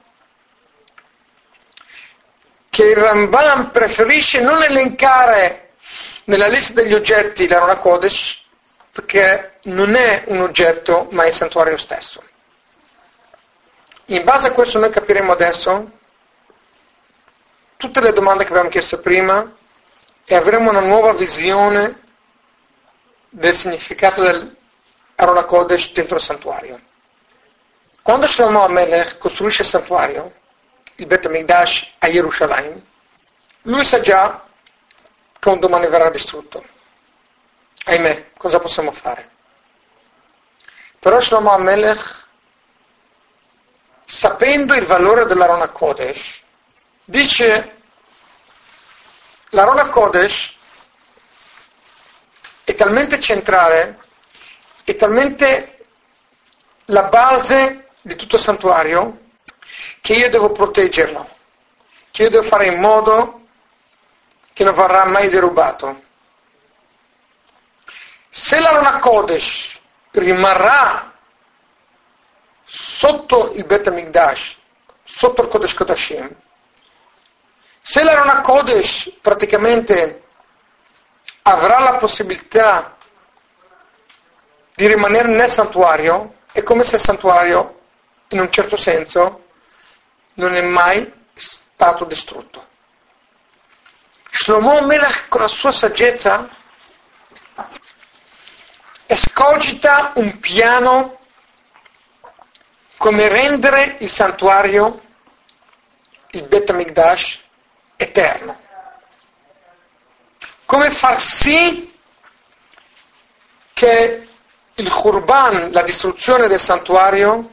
[2.70, 5.74] che il Rambam preferisce non elencare
[6.24, 8.41] nella lista degli oggetti la Rona Kodesh
[8.92, 12.22] perché non è un oggetto ma è il santuario stesso.
[14.06, 15.90] In base a questo noi capiremo adesso
[17.76, 19.56] tutte le domande che abbiamo chiesto prima
[20.24, 22.00] e avremo una nuova visione
[23.30, 24.56] del significato del
[25.16, 26.80] Arona Kodesh dentro il santuario.
[28.02, 30.34] Quando Shlomo Amelech costruisce il santuario,
[30.96, 32.82] il Bet HaMikdash a Gerusalemme,
[33.62, 34.44] lui sa già
[35.38, 36.62] che un domani verrà distrutto.
[37.84, 39.30] Ahimè, cosa possiamo fare?
[40.98, 42.26] Però Shlomo Amelech,
[44.04, 46.40] sapendo il valore dell'Arona Kodesh,
[47.04, 47.76] dice
[49.50, 50.54] l'Arona Kodesh
[52.64, 53.98] è talmente centrale,
[54.84, 55.86] è talmente
[56.86, 59.20] la base di tutto il santuario
[60.00, 61.28] che io devo proteggerlo,
[62.10, 63.40] che io devo fare in modo
[64.52, 66.02] che non verrà mai derubato.
[68.34, 69.78] Se l'Arona Kodesh
[70.12, 71.12] rimarrà
[72.64, 74.56] sotto il Bet HaMikdash,
[75.02, 76.34] sotto il Kodesh Kodashim,
[77.82, 80.22] se l'Arona Kodesh praticamente
[81.42, 82.96] avrà la possibilità
[84.76, 87.80] di rimanere nel santuario, è come se il santuario,
[88.28, 89.44] in un certo senso,
[90.36, 92.66] non è mai stato distrutto.
[94.30, 96.60] Shlomo Melech con la sua saggezza
[99.12, 101.18] escogita un piano
[102.96, 105.00] come rendere il santuario,
[106.30, 107.42] il Bet HaMikdash,
[107.96, 108.62] eterno
[110.72, 111.94] come far sì
[113.74, 114.26] che
[114.74, 117.50] il Khurban, la distruzione del santuario,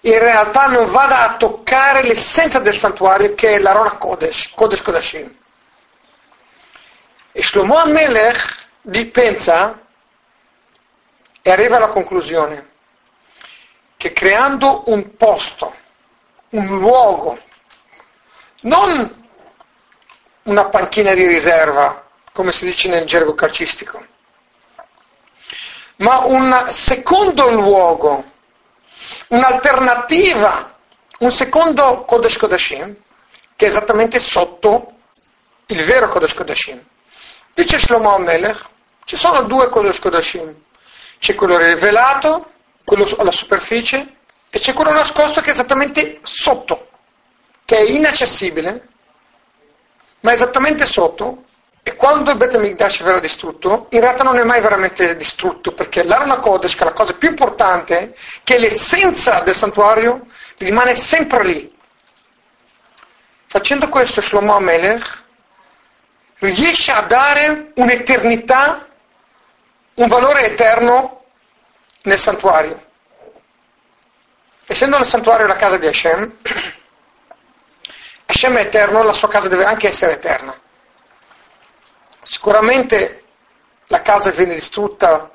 [0.00, 4.82] in realtà non vada a toccare l'essenza del santuario che è la Rona Kodesh, Kodesh
[4.82, 5.32] Kodashim.
[7.30, 8.66] E Shlomo Amelech
[9.12, 9.81] pensa
[11.42, 12.70] e arriva alla conclusione
[13.96, 15.74] che creando un posto,
[16.50, 17.38] un luogo,
[18.62, 19.20] non
[20.44, 24.04] una panchina di riserva, come si dice nel gergo calcistico,
[25.96, 28.24] ma un secondo luogo,
[29.28, 30.76] un'alternativa,
[31.20, 32.96] un secondo Kodesh Kodashim,
[33.54, 34.94] che è esattamente sotto
[35.66, 36.84] il vero Kodesh Kodashim.
[37.54, 38.68] Dice Shlomo Melech,
[39.04, 40.54] ci sono due Kodesh Kodashim,
[41.22, 42.50] c'è quello rivelato,
[42.84, 44.16] quello alla superficie,
[44.50, 46.88] e c'è quello nascosto che è esattamente sotto,
[47.64, 48.88] che è inaccessibile,
[50.18, 51.44] ma esattamente sotto,
[51.84, 56.02] e quando il Bet HaMikdash verrà distrutto, in realtà non è mai veramente distrutto, perché
[56.02, 60.26] l'Arona Kodesh, che è la cosa più importante, che è l'essenza del santuario,
[60.58, 61.72] rimane sempre lì.
[63.46, 65.22] Facendo questo Shlomo Amelech
[66.40, 68.88] riesce a dare un'eternità,
[69.94, 71.24] un valore eterno
[72.02, 72.90] nel santuario.
[74.66, 76.38] Essendo il santuario la casa di Hashem,
[78.26, 80.58] Hashem è eterno, la sua casa deve anche essere eterna.
[82.22, 83.24] Sicuramente
[83.88, 85.30] la casa viene distrutta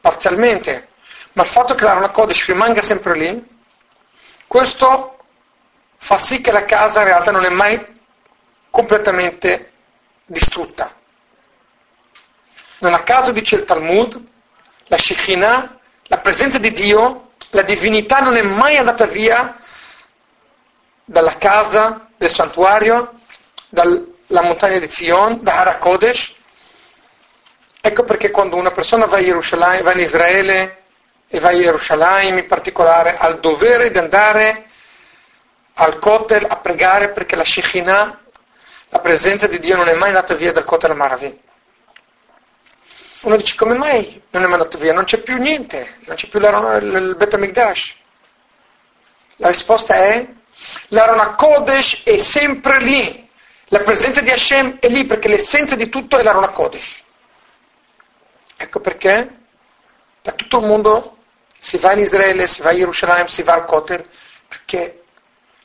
[0.00, 0.88] parzialmente,
[1.32, 3.54] ma il fatto che l'Arona Kodesh rimanga sempre lì,
[4.46, 5.16] questo
[5.96, 7.82] fa sì che la casa in realtà non è mai
[8.70, 9.72] completamente
[10.26, 10.94] distrutta.
[12.78, 14.22] Non a caso dice il Talmud,
[14.88, 19.56] la Shekinah, la presenza di Dio, la divinità non è mai andata via
[21.04, 23.20] dalla casa del santuario,
[23.68, 26.34] dalla montagna di Zion, da Hara Kodesh.
[27.80, 30.82] Ecco perché quando una persona va, va in Israele
[31.28, 34.66] e va a Gerusalemme in particolare, ha il dovere di andare
[35.74, 38.20] al Kotel a pregare perché la Shekinah,
[38.88, 41.44] la presenza di Dio non è mai andata via dal Kotel Maravi.
[43.26, 44.92] Uno dice come mai non è mandato via?
[44.92, 47.96] Non c'è più niente, non c'è più il Bet Amigdash.
[49.38, 50.28] La risposta è
[50.90, 53.28] l'Arona Kodesh è sempre lì.
[53.70, 57.02] La presenza di Hashem è lì perché l'essenza di tutto è l'Arona Kodesh.
[58.58, 59.38] Ecco perché
[60.22, 61.16] da tutto il mondo
[61.58, 64.06] si va in Israele, si va a Gerusalemme, si va al Kotel,
[64.46, 65.02] perché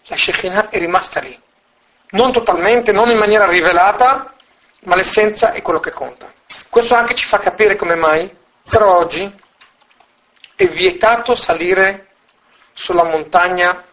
[0.06, 1.40] la Shekinah è rimasta lì.
[2.10, 4.34] Non totalmente, non in maniera rivelata,
[4.86, 6.40] ma l'essenza è quello che conta.
[6.72, 9.30] Questo anche ci fa capire come mai per oggi
[10.56, 12.12] è vietato salire
[12.72, 13.84] sulla montagna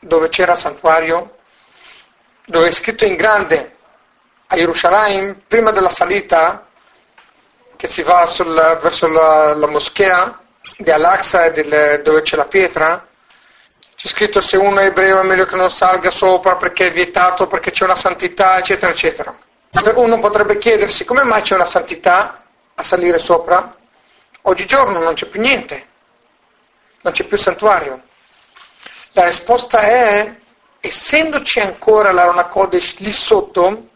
[0.00, 1.36] dove c'era il santuario,
[2.44, 3.76] dove è scritto in grande
[4.48, 6.66] a Gerusalemme, prima della salita,
[7.76, 8.52] che si va sul,
[8.82, 10.40] verso la, la, moschea
[10.76, 13.06] di Al-Aqsa dove c'è la pietra,
[13.94, 17.46] c'è scritto se uno è ebreo è meglio che non salga sopra perché è vietato,
[17.46, 19.38] perché c'è una santità, eccetera, eccetera.
[19.72, 23.76] Uno potrebbe chiedersi come mai c'è una santità a salire sopra?
[24.42, 25.86] Oggigiorno non c'è più niente,
[27.02, 28.02] non c'è più santuario.
[29.12, 30.36] La risposta è,
[30.80, 33.88] essendoci ancora la Rona Kodesh lì sotto,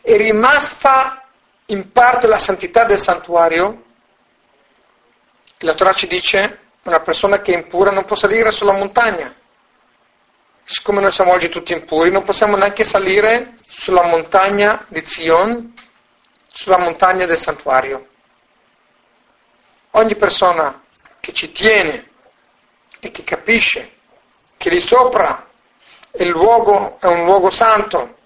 [0.00, 1.24] è rimasta
[1.66, 3.82] in parte la santità del santuario,
[5.58, 9.32] la Torah ci dice una persona che è impura non può salire sulla montagna
[10.64, 15.74] siccome noi siamo oggi tutti impuri, non possiamo neanche salire sulla montagna di Zion,
[16.52, 18.08] sulla montagna del santuario.
[19.92, 20.82] Ogni persona
[21.20, 22.10] che ci tiene
[23.00, 23.92] e che capisce
[24.56, 25.48] che lì sopra
[26.12, 28.18] il luogo è un luogo santo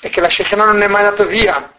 [0.00, 1.72] e che la Shekinah non è mai andata via,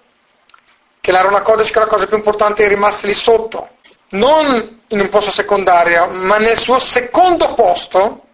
[1.02, 3.78] che la Rona Kodesh, che la cosa più importante, è rimasta lì sotto,
[4.10, 8.28] non in un posto secondario, ma nel suo secondo posto,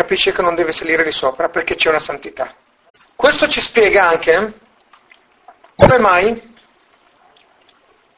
[0.00, 2.54] capisce che non deve salire di sopra perché c'è una santità.
[3.14, 4.54] Questo ci spiega anche
[5.76, 6.54] come mai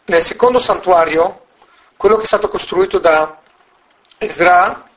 [0.04, 1.46] nel secondo santuario,
[1.96, 3.40] quello che è stato costruito da
[4.18, 4.88] Ezra,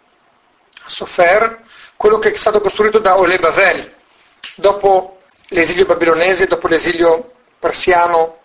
[0.85, 1.63] Sofer,
[1.97, 3.91] quello che è stato costruito da Ole Bavel,
[4.55, 8.41] dopo l'esilio babilonese, dopo l'esilio persiano,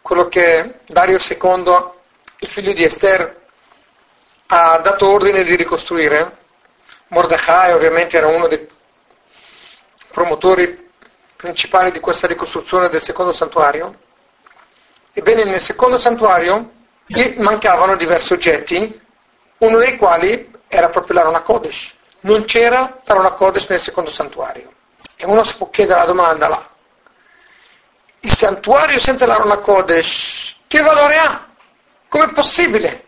[0.00, 1.92] quello che Dario II,
[2.38, 3.38] il figlio di Esther,
[4.46, 6.39] ha dato ordine di ricostruire,
[7.10, 8.68] Mordecai ovviamente era uno dei
[10.12, 10.90] promotori
[11.36, 13.98] principali di questa ricostruzione del secondo santuario.
[15.12, 16.70] Ebbene, nel secondo santuario
[17.36, 19.00] mancavano diversi oggetti,
[19.58, 21.94] uno dei quali era proprio l'Arona Kodesh.
[22.20, 24.72] Non c'era l'Arona Kodesh nel secondo santuario.
[25.16, 26.70] E uno si può chiedere la domanda, là,
[28.20, 31.48] il santuario senza l'Arona Kodesh, che valore ha?
[32.08, 33.04] Com'è possibile?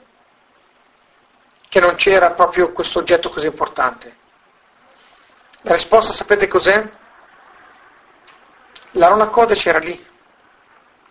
[1.73, 4.15] Che non c'era proprio questo oggetto così importante?
[5.63, 6.87] La risposta sapete cos'è?
[8.91, 10.07] L'Arona Kodesh era lì,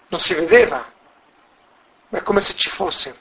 [0.09, 0.85] non si vedeva,
[2.09, 3.17] ma è come se ci fosse,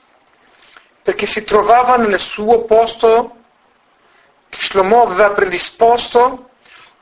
[1.02, 3.36] perché si trovava nel suo posto
[4.50, 6.50] che Shlomo aveva predisposto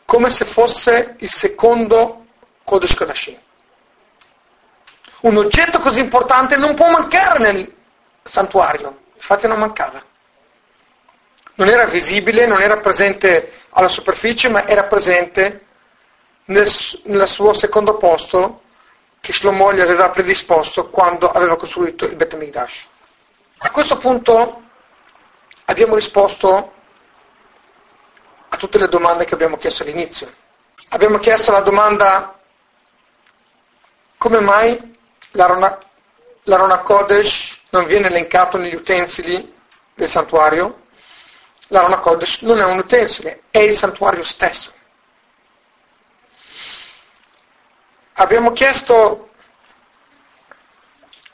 [0.05, 2.27] come se fosse il secondo
[2.63, 3.41] Kodesh Kodashim.
[5.23, 7.75] Un oggetto così importante non può mancare nel
[8.23, 10.09] santuario, infatti non mancava
[11.59, 15.67] non era visibile, non era presente alla superficie, ma era presente
[16.47, 16.69] nel,
[17.05, 18.63] nel suo secondo posto
[19.21, 22.87] che Shlomo gli aveva predisposto quando aveva costruito il Bet Mikdash.
[23.59, 24.63] A questo punto
[25.65, 26.73] abbiamo risposto
[28.49, 30.31] a tutte le domande che abbiamo chiesto all'inizio.
[30.91, 32.39] Abbiamo chiesto la domanda
[34.17, 34.97] come mai
[35.33, 35.77] l'Arona,
[36.45, 39.55] l'Arona Kodesh non viene elencato negli utensili
[39.95, 40.87] del santuario?
[41.69, 44.73] L'Arona Kodesh non è un utensile, è il santuario stesso.
[48.15, 49.31] Abbiamo chiesto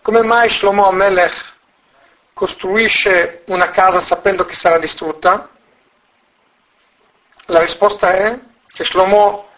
[0.03, 1.53] come mai Shlomo Amelech
[2.35, 5.49] costruisce una casa sapendo che sarà distrutta?
[7.47, 8.39] La risposta è
[8.73, 9.49] che Shlomo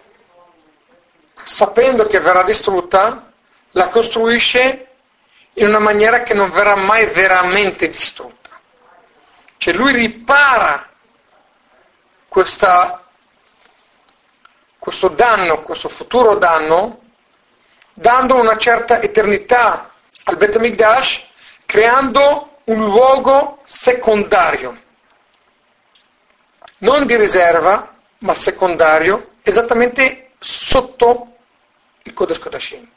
[1.43, 3.33] sapendo che verrà distrutta,
[3.71, 4.89] la costruisce
[5.55, 8.46] in una maniera che non verrà mai veramente distrutta.
[9.59, 10.91] Cioè lui ripara
[12.29, 13.03] questa,
[14.79, 17.01] questo danno, questo futuro danno,
[17.95, 19.93] dando una certa eternità
[20.25, 21.25] al Bet Mikdash,
[21.65, 24.83] creando un luogo secondario,
[26.79, 31.37] non di riserva, ma secondario, esattamente sotto
[32.03, 32.91] il Kodesh Kodashim.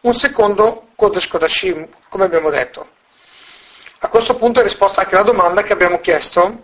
[0.00, 2.96] Un secondo Kodesh Kodashim, come abbiamo detto.
[4.00, 6.62] A questo punto è risposta anche alla domanda che abbiamo chiesto,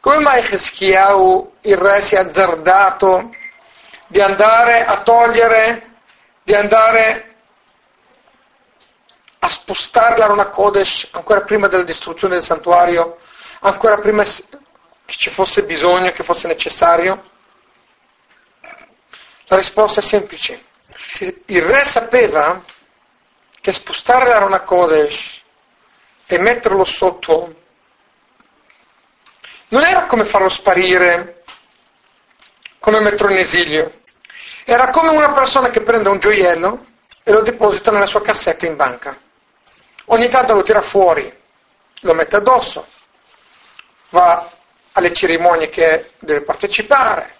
[0.00, 3.30] come mai Cheschiau, il re, si è azzardato
[4.06, 5.96] di andare a togliere,
[6.42, 7.36] di andare
[9.38, 13.16] a spostare l'Arona Kodesh ancora prima della distruzione del santuario,
[13.60, 17.30] ancora prima che ci fosse bisogno, che fosse necessario?
[19.46, 20.64] La risposta è semplice.
[21.46, 22.62] Il re sapeva
[23.60, 25.43] che spostare l'Arona Kodesh
[26.26, 27.62] e metterlo sotto
[29.68, 31.42] non era come farlo sparire,
[32.78, 34.02] come metterlo in esilio.
[34.64, 36.86] Era come una persona che prende un gioiello
[37.22, 39.18] e lo deposita nella sua cassetta in banca.
[40.06, 41.32] Ogni tanto lo tira fuori,
[42.00, 42.86] lo mette addosso,
[44.10, 44.50] va
[44.92, 47.34] alle cerimonie che deve partecipare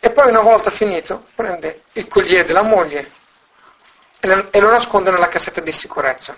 [0.00, 3.12] e poi una volta finito prende il collier della moglie
[4.18, 6.36] e lo nasconde nella cassetta di sicurezza.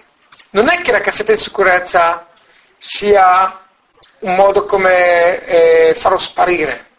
[0.54, 2.28] Non è che la cassetta di sicurezza
[2.78, 3.60] sia
[4.20, 6.90] un modo come eh, farlo sparire,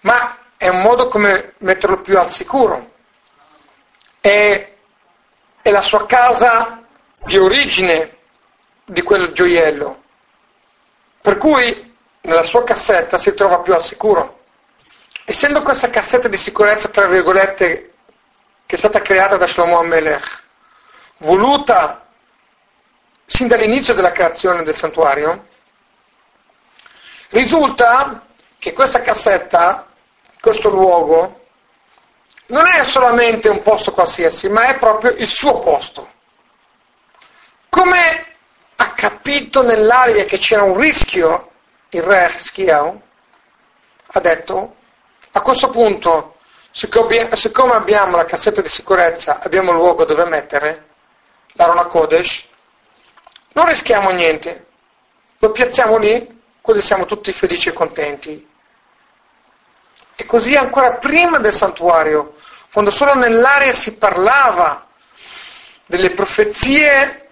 [0.00, 2.90] ma è un modo come metterlo più al sicuro.
[4.18, 4.72] È,
[5.60, 6.86] è la sua casa
[7.26, 8.16] di origine
[8.86, 10.02] di quel gioiello.
[11.20, 14.40] Per cui nella sua cassetta si trova più al sicuro.
[15.26, 17.92] Essendo questa cassetta di sicurezza, tra virgolette,
[18.64, 20.42] che è stata creata da Shlomo Amelech,
[21.18, 22.01] voluta
[23.32, 25.46] sin dall'inizio della creazione del santuario,
[27.30, 28.26] risulta
[28.58, 29.86] che questa cassetta,
[30.38, 31.40] questo luogo,
[32.48, 36.10] non è solamente un posto qualsiasi, ma è proprio il suo posto.
[37.70, 38.26] Come
[38.76, 41.52] ha capito nell'aria che c'era un rischio
[41.88, 43.00] il re Schiao
[44.08, 44.76] ha detto
[45.32, 46.36] a questo punto
[46.70, 50.88] siccome abbiamo la cassetta di sicurezza abbiamo il luogo dove mettere
[51.52, 52.50] l'Arona Kodesh
[53.52, 54.66] non rischiamo niente
[55.38, 58.48] lo piazziamo lì così siamo tutti felici e contenti
[60.14, 62.34] e così ancora prima del santuario
[62.72, 64.86] quando solo nell'aria si parlava
[65.86, 67.28] delle profezie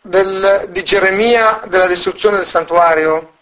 [0.00, 3.38] del, di Geremia della distruzione del santuario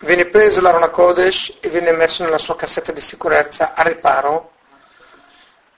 [0.00, 4.52] venne preso l'Arona Kodesh e venne messo nella sua cassetta di sicurezza a riparo,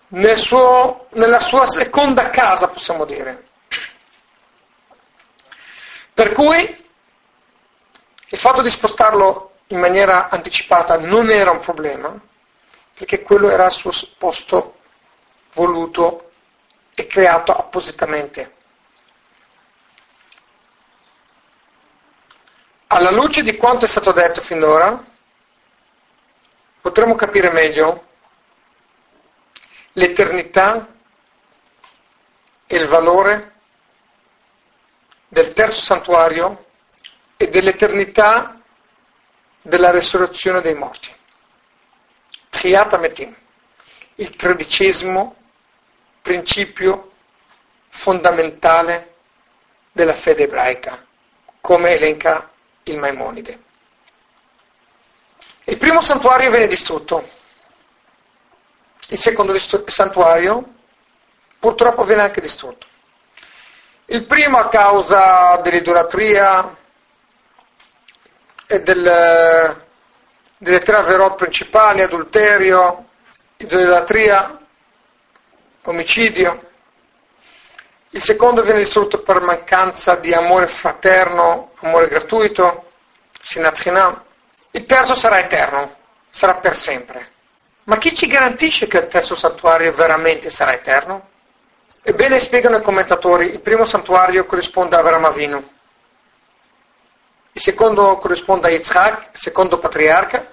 [0.08, 3.44] nel suo, nella sua seconda casa, possiamo dire.
[6.14, 6.84] Per cui
[8.28, 12.18] il fatto di spostarlo in maniera anticipata non era un problema,
[12.94, 14.78] perché quello era il suo posto
[15.54, 16.30] voluto
[16.94, 18.56] e creato appositamente.
[22.88, 25.02] Alla luce di quanto è stato detto finora,
[26.82, 28.08] potremo capire meglio
[29.92, 30.88] l'eternità
[32.66, 33.60] e il valore
[35.32, 36.66] del terzo santuario
[37.38, 38.60] e dell'eternità
[39.62, 41.10] della resurrezione dei morti.
[42.50, 43.34] Triata Metim,
[44.16, 45.34] il tredicesimo
[46.20, 47.12] principio
[47.88, 49.14] fondamentale
[49.92, 51.02] della fede ebraica,
[51.62, 52.50] come elenca
[52.82, 53.62] il Maimonide.
[55.64, 57.26] Il primo santuario viene distrutto,
[59.08, 59.56] il secondo
[59.86, 60.74] santuario
[61.58, 62.90] purtroppo viene anche distrutto.
[64.12, 66.76] Il primo a causa dell'idolatria
[68.66, 69.82] e del,
[70.58, 73.08] delle tre avverot principali, adulterio,
[73.56, 74.60] idolatria,
[75.84, 76.70] omicidio.
[78.10, 82.92] Il secondo viene distrutto per mancanza di amore fraterno, amore gratuito,
[83.40, 84.22] sinat chinam.
[84.72, 85.96] Il terzo sarà eterno,
[86.28, 87.30] sarà per sempre.
[87.84, 91.30] Ma chi ci garantisce che il terzo santuario veramente sarà eterno?
[92.04, 95.70] Ebbene, spiegano i commentatori, il primo santuario corrisponde a Avram Avinu,
[97.52, 100.48] il secondo corrisponde a Yitzhak, secondo patriarca,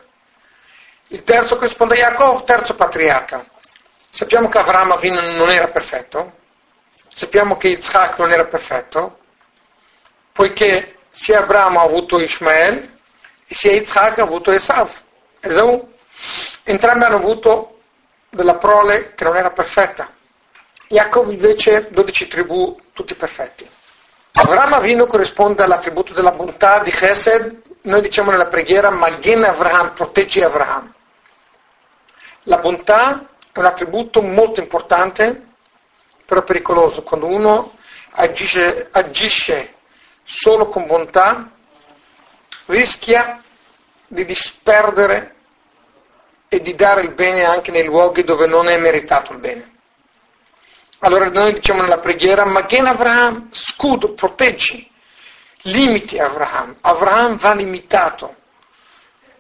[1.08, 3.44] il terzo corrisponde a Yaakov, terzo patriarca.
[4.12, 6.34] Sappiamo che Avram Avinu non era perfetto,
[7.08, 9.18] sappiamo che Yitzhak non era perfetto,
[10.32, 12.98] poiché sia Abramo ha avuto Ishmael
[13.48, 14.92] e sia Yitzhak ha avuto Esav,
[15.40, 15.94] Esau.
[16.62, 17.80] Entrambi hanno avuto
[18.30, 20.18] della prole che non era perfetta.
[20.92, 23.70] Jacob invece 12 tribù, tutti perfetti.
[24.34, 30.42] Avram Avinu corrisponde all'attributo della bontà di Chesed, noi diciamo nella preghiera Magen Avraham, proteggi
[30.42, 30.92] Avraham.
[32.44, 35.50] La bontà è un attributo molto importante,
[36.26, 37.04] però pericoloso.
[37.04, 37.74] Quando uno
[38.14, 39.76] agisce, agisce
[40.24, 41.52] solo con bontà,
[42.66, 43.44] rischia
[44.08, 45.36] di disperdere
[46.48, 49.78] e di dare il bene anche nei luoghi dove non è meritato il bene.
[51.02, 54.90] Allora noi diciamo nella preghiera, Magen Avraham, scudo, proteggi,
[55.64, 56.76] limiti Avraham.
[56.82, 58.36] Avraham va limitato,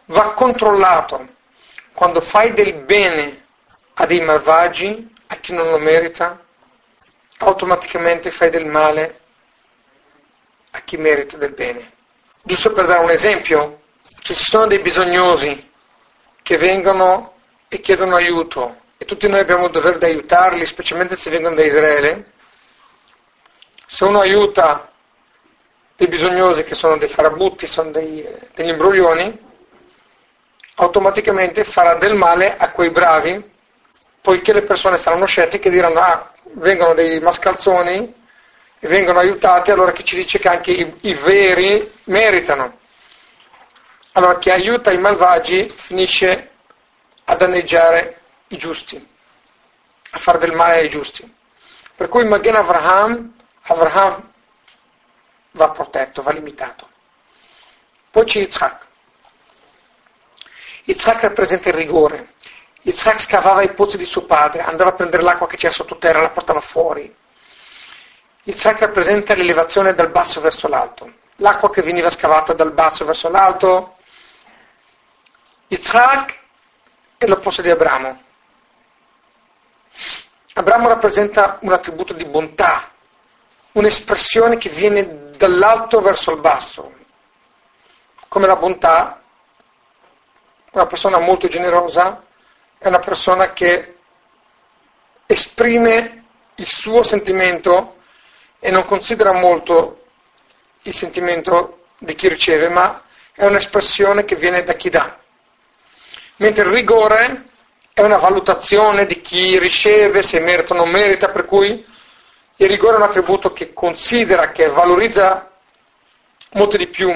[0.05, 1.27] va controllato.
[1.93, 3.45] Quando fai del bene
[3.95, 6.41] a dei malvagi, a chi non lo merita,
[7.39, 9.19] automaticamente fai del male
[10.71, 11.91] a chi merita del bene.
[12.41, 13.81] Giusto per dare un esempio,
[14.21, 15.71] se ci sono dei bisognosi
[16.41, 17.33] che vengono
[17.67, 21.65] e chiedono aiuto e tutti noi abbiamo il dovere di aiutarli, specialmente se vengono da
[21.65, 22.33] Israele,
[23.87, 24.91] se uno aiuta
[25.95, 29.39] dei bisognosi che sono dei farabutti, sono dei, degli imbroglioni,
[30.75, 33.41] automaticamente farà del male a quei bravi,
[34.19, 38.13] poiché le persone saranno scettiche e diranno ah, vengono dei mascalzoni
[38.79, 42.77] e vengono aiutati, allora chi ci dice che anche i, i veri meritano.
[44.11, 46.49] Allora chi aiuta i malvagi finisce
[47.23, 48.18] a danneggiare
[48.49, 49.07] i giusti,
[50.11, 51.35] a fare del male ai giusti.
[51.95, 53.33] Per cui Magen Avraham,
[53.63, 54.31] Avraham
[55.51, 56.87] va protetto, va limitato.
[58.11, 58.87] Poi c'è Yitzhak.
[60.85, 62.33] Yitzhak rappresenta il rigore.
[62.81, 66.31] Yitzhak scavava i pozzi di suo padre, andava a prendere l'acqua che c'era sottoterra, la
[66.31, 67.13] portava fuori.
[68.43, 71.13] Yitzhak rappresenta l'elevazione dal basso verso l'alto.
[71.35, 73.97] L'acqua che veniva scavata dal basso verso l'alto.
[75.67, 76.39] Yitzhak
[77.17, 78.27] è l'opposto di Abramo.
[80.53, 82.91] Abramo rappresenta un attributo di bontà,
[83.73, 86.91] un'espressione che viene dall'alto verso il basso.
[88.27, 89.21] Come la bontà,
[90.71, 92.23] una persona molto generosa
[92.77, 93.97] è una persona che
[95.25, 96.25] esprime
[96.55, 97.97] il suo sentimento
[98.59, 100.05] e non considera molto
[100.83, 105.17] il sentimento di chi riceve, ma è un'espressione che viene da chi dà.
[106.37, 107.48] Mentre il rigore
[107.99, 111.85] è una valutazione di chi riceve, se merita o non merita, per cui
[112.55, 115.51] il rigore è un attributo che considera, che valorizza
[116.53, 117.11] molto di più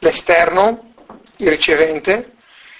[0.00, 0.92] l'esterno,
[1.36, 2.32] il ricevente,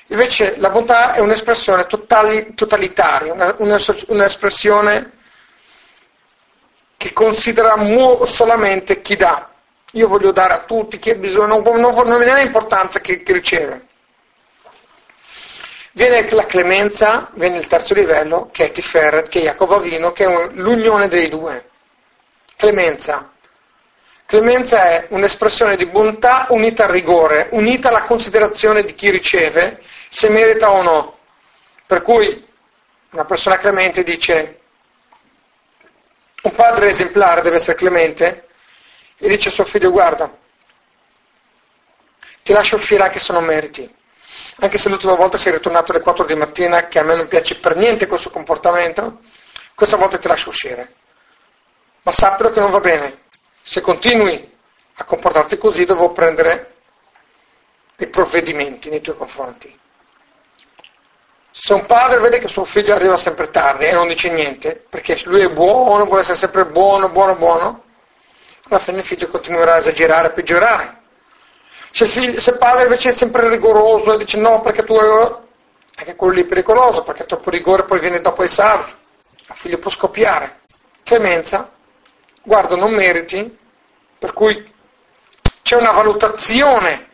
[0.09, 5.13] invece la bontà è un'espressione totali, totalitaria, una, una, un'espressione
[6.99, 7.77] che considera
[8.25, 9.49] solamente chi dà.
[9.93, 13.33] Io voglio dare a tutti chi ha bisogno, non, non, non ha importanza chi, chi
[13.33, 13.88] riceve.
[15.99, 20.23] Viene la clemenza, viene il terzo livello, che è Tiferet, che è Jacob Avino, che
[20.23, 21.71] è un, l'unione dei due.
[22.57, 23.33] Clemenza.
[24.25, 30.31] Clemenza è un'espressione di bontà unita al rigore, unita alla considerazione di chi riceve, se
[30.31, 31.19] merita o no.
[31.85, 32.47] Per cui
[33.11, 34.61] una persona clemente dice,
[36.43, 38.47] un padre esemplare deve essere clemente,
[39.17, 40.33] e dice a suo figlio, guarda,
[42.45, 43.97] ti lascio uscire anche se non meriti
[44.61, 47.59] anche se l'ultima volta sei ritornato alle 4 di mattina, che a me non piace
[47.61, 49.21] per niente questo comportamento,
[49.75, 50.95] questa volta ti lascio uscire.
[52.03, 53.27] Ma sappilo che non va bene.
[53.63, 54.57] Se continui
[54.97, 56.75] a comportarti così, devo prendere
[57.97, 59.79] dei provvedimenti nei tuoi confronti.
[61.51, 65.21] Se un padre vede che suo figlio arriva sempre tardi e non dice niente, perché
[65.25, 67.85] lui è buono, vuole essere sempre buono, buono, buono,
[68.69, 70.98] alla fine il figlio continuerà a esagerare, a peggiorare.
[71.91, 74.95] Se il, figlio, se il padre invece è sempre rigoroso e dice no perché tu
[74.95, 79.79] anche quello lì è pericoloso, perché troppo rigore poi viene dopo i salvi, il figlio
[79.79, 80.61] può scoppiare.
[81.03, 81.73] Clemenza,
[82.43, 83.59] guarda, non meriti,
[84.19, 84.73] per cui
[85.63, 87.09] c'è una valutazione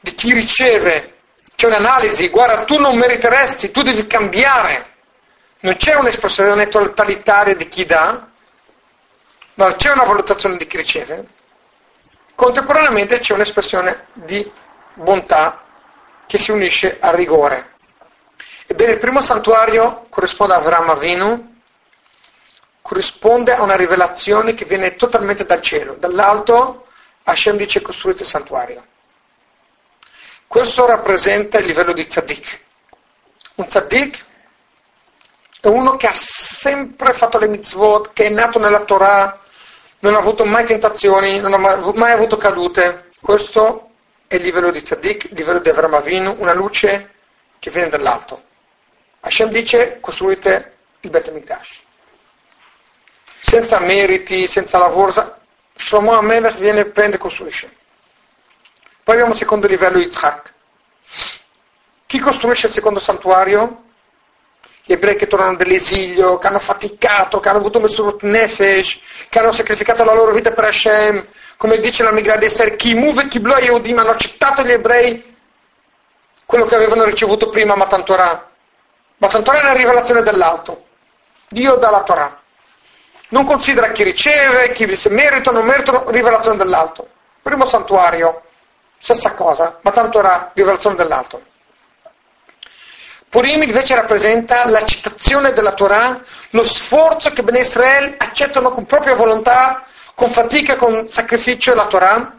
[0.00, 1.14] di chi riceve,
[1.56, 4.92] c'è un'analisi, guarda, tu non meriteresti, tu devi cambiare.
[5.60, 8.28] Non c'è un'espressione totalitaria di chi dà,
[9.54, 11.26] ma c'è una valutazione di chi riceve.
[12.34, 14.50] Contemporaneamente c'è un'espressione di
[14.94, 15.62] bontà
[16.26, 17.74] che si unisce al rigore.
[18.66, 21.60] Ebbene, il primo santuario corrisponde a Avram Avinu,
[22.82, 25.94] corrisponde a una rivelazione che viene totalmente dal cielo.
[25.94, 26.86] Dall'alto
[27.24, 28.84] Hashem dice costruite il santuario.
[30.46, 32.60] Questo rappresenta il livello di tzaddik.
[33.56, 34.24] Un tzaddik
[35.60, 39.40] è uno che ha sempre fatto le mitzvot, che è nato nella Torah,
[40.04, 43.10] non ha avuto mai tentazioni, non ha mai, avuto cadute.
[43.20, 43.90] Questo
[44.26, 47.14] è il livello di Tzaddik, il livello di Avram Avinu, una luce
[47.58, 48.42] che viene dall'alto.
[49.20, 51.82] Hashem dice costruite il Bet Mikdash.
[53.40, 55.38] Senza meriti, senza lavoro,
[55.74, 57.74] Shlomo Amelech viene, prende e costruisce.
[59.02, 60.52] Poi abbiamo il secondo livello Yitzhak.
[62.06, 63.83] Chi costruisce il secondo santuario?
[64.86, 69.50] Gli ebrei che tornano dall'esilio, che hanno faticato, che hanno avuto Mesurut Nefesh, che hanno
[69.50, 71.26] sacrificato la loro vita per Hashem,
[71.56, 75.36] come dice la Migra Esther, chi muove chi blo Yehudim, hanno accettato gli ebrei
[76.44, 78.50] quello che avevano ricevuto prima Matan Torah.
[79.16, 80.84] Matan Torah è la rivelazione dell'alto.
[81.48, 82.40] Dio dà la Torah.
[83.28, 87.08] Non considera chi riceve, chi se merita o non merita, rivelazione dell'alto.
[87.40, 88.42] Primo santuario,
[88.98, 91.40] stessa cosa, Matan Torah, rivelazione dell'alto.
[93.34, 99.84] Purim invece rappresenta l'accettazione della Torah, lo sforzo che Ben Israel accettano con propria volontà,
[100.14, 102.38] con fatica, con sacrificio la Torah.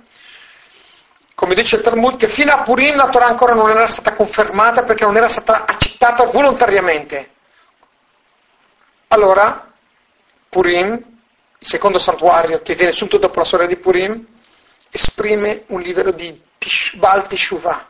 [1.35, 4.83] Come dice il Talmud, che fino a Purim la Torah ancora non era stata confermata
[4.83, 7.29] perché non era stata accettata volontariamente.
[9.09, 9.69] Allora,
[10.47, 14.25] Purim, il secondo santuario che viene subito dopo la storia di Purim,
[14.89, 16.41] esprime un livello di
[16.93, 17.85] Baal Teshuvah,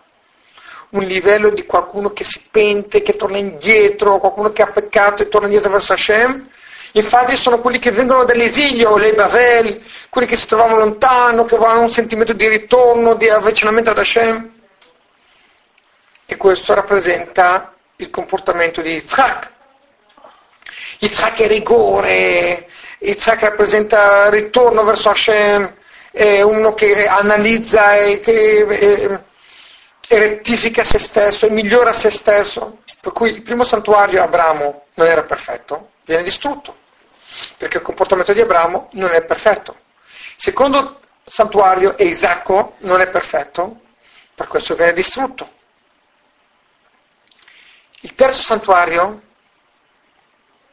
[0.95, 5.27] un livello di qualcuno che si pente, che torna indietro, qualcuno che ha peccato e
[5.27, 6.49] torna indietro verso Hashem.
[6.93, 11.81] Infatti sono quelli che vengono dall'esilio, le Bavel, quelli che si trovavano lontano, che avevano
[11.81, 14.51] un sentimento di ritorno, di avvicinamento ad Hashem.
[16.25, 19.51] E questo rappresenta il comportamento di Yitzhak.
[20.99, 22.67] Yitzhak è rigore,
[22.99, 25.73] Yitzhak rappresenta ritorno verso Hashem,
[26.11, 28.65] è uno che analizza e che...
[28.69, 29.19] E,
[30.07, 32.79] e rettifica se stesso e migliora se stesso.
[32.99, 36.75] Per cui il primo santuario Abramo non era perfetto, viene distrutto,
[37.57, 39.75] perché il comportamento di Abramo non è perfetto.
[40.03, 43.81] Il secondo santuario Isacco, non è perfetto,
[44.33, 45.49] per questo viene distrutto.
[48.01, 49.21] Il terzo santuario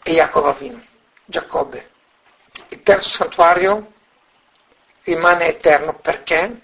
[0.02, 0.84] è Jacob Avino,
[1.24, 1.90] Giacobbe.
[2.68, 3.92] Il terzo santuario
[5.04, 6.60] rimane eterno perché?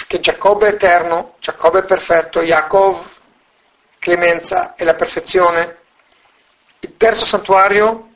[0.00, 3.04] Perché Giacobbe è eterno, Giacobbe è perfetto, Jacob,
[3.98, 5.76] clemenza e la perfezione.
[6.80, 8.08] Il terzo santuario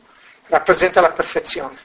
[0.46, 1.78] rappresenta la perfezione.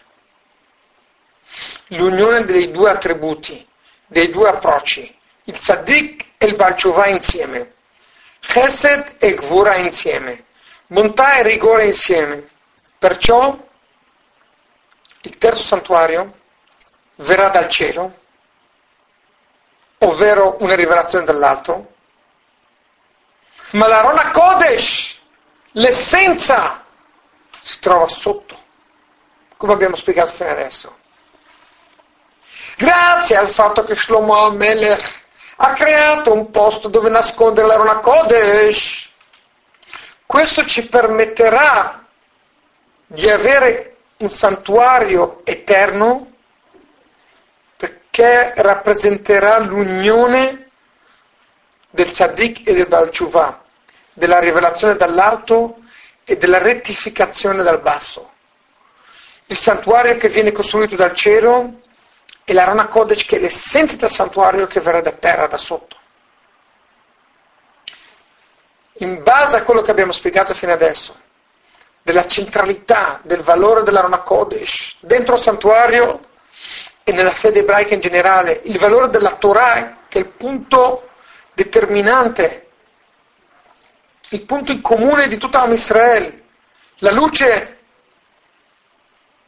[1.88, 3.68] L'unione dei due attributi,
[4.08, 7.74] dei due approcci, il Tzaddik e il Balciuvà insieme,
[8.40, 10.46] Chesed e Gvura insieme,
[10.88, 12.48] bontà e rigore insieme.
[12.98, 13.58] Perciò
[15.24, 16.38] il terzo santuario
[17.16, 18.19] verrà dal cielo
[20.00, 21.94] ovvero una rivelazione dall'alto,
[23.72, 25.18] ma la Rona Kodesh,
[25.74, 26.86] l'essenza,
[27.60, 28.58] si trova sotto,
[29.58, 30.98] come abbiamo spiegato fino adesso.
[32.78, 35.28] Grazie al fatto che Shlomo Amelech
[35.58, 39.10] ha creato un posto dove nascondere la Rona Kodesh,
[40.26, 42.06] questo ci permetterà
[43.06, 46.34] di avere un santuario eterno
[48.20, 50.72] che rappresenterà l'unione
[51.90, 53.64] del tzaddik e del Balciuvà,
[54.12, 55.78] della rivelazione dall'alto
[56.26, 58.34] e della rettificazione dal basso.
[59.46, 61.80] Il santuario che viene costruito dal cielo
[62.44, 65.96] e la Rana Kodesh che è l'essenza del santuario che verrà da terra, da sotto.
[68.96, 71.16] In base a quello che abbiamo spiegato fino adesso,
[72.02, 76.28] della centralità, del valore della Rana Kodesh, dentro il santuario
[77.10, 81.10] e nella fede ebraica in generale, il valore della Torah, che è il punto
[81.56, 82.68] determinante,
[84.30, 86.44] il punto in comune di tutta Israele,
[86.98, 87.78] la luce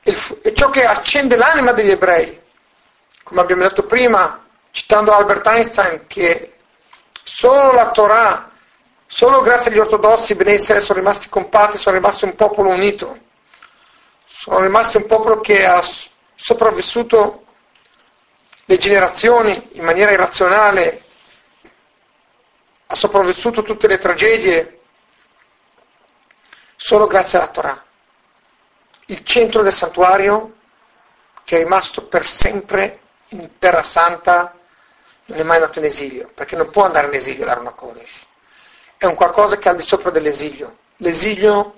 [0.01, 2.41] è ciò che accende l'anima degli ebrei.
[3.23, 6.55] Come abbiamo detto prima, citando Albert Einstein, che
[7.21, 8.49] solo la Torah,
[9.05, 13.15] solo grazie agli ortodossi, bene Israele sono rimasti compatti, sono rimasti un popolo unito,
[14.25, 15.79] sono rimasti un popolo che ha
[16.33, 17.40] sopravvissuto
[18.71, 21.03] le generazioni in maniera irrazionale,
[22.87, 24.79] ha sopravvissuto tutte le tragedie
[26.77, 27.83] solo grazie alla Torah.
[29.07, 30.55] Il centro del santuario,
[31.43, 32.99] che è rimasto per sempre
[33.29, 34.55] in terra santa,
[35.25, 38.25] non è mai andato in esilio, perché non può andare in esilio l'Arona Kodesh.
[38.95, 40.77] È un qualcosa che è al di sopra dell'esilio.
[40.97, 41.75] L'esilio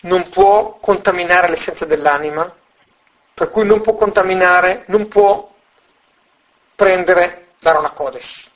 [0.00, 2.52] non può contaminare l'essenza dell'anima,
[3.42, 5.52] per cui non può contaminare, non può
[6.76, 8.48] prendere l'Arona Kodesh.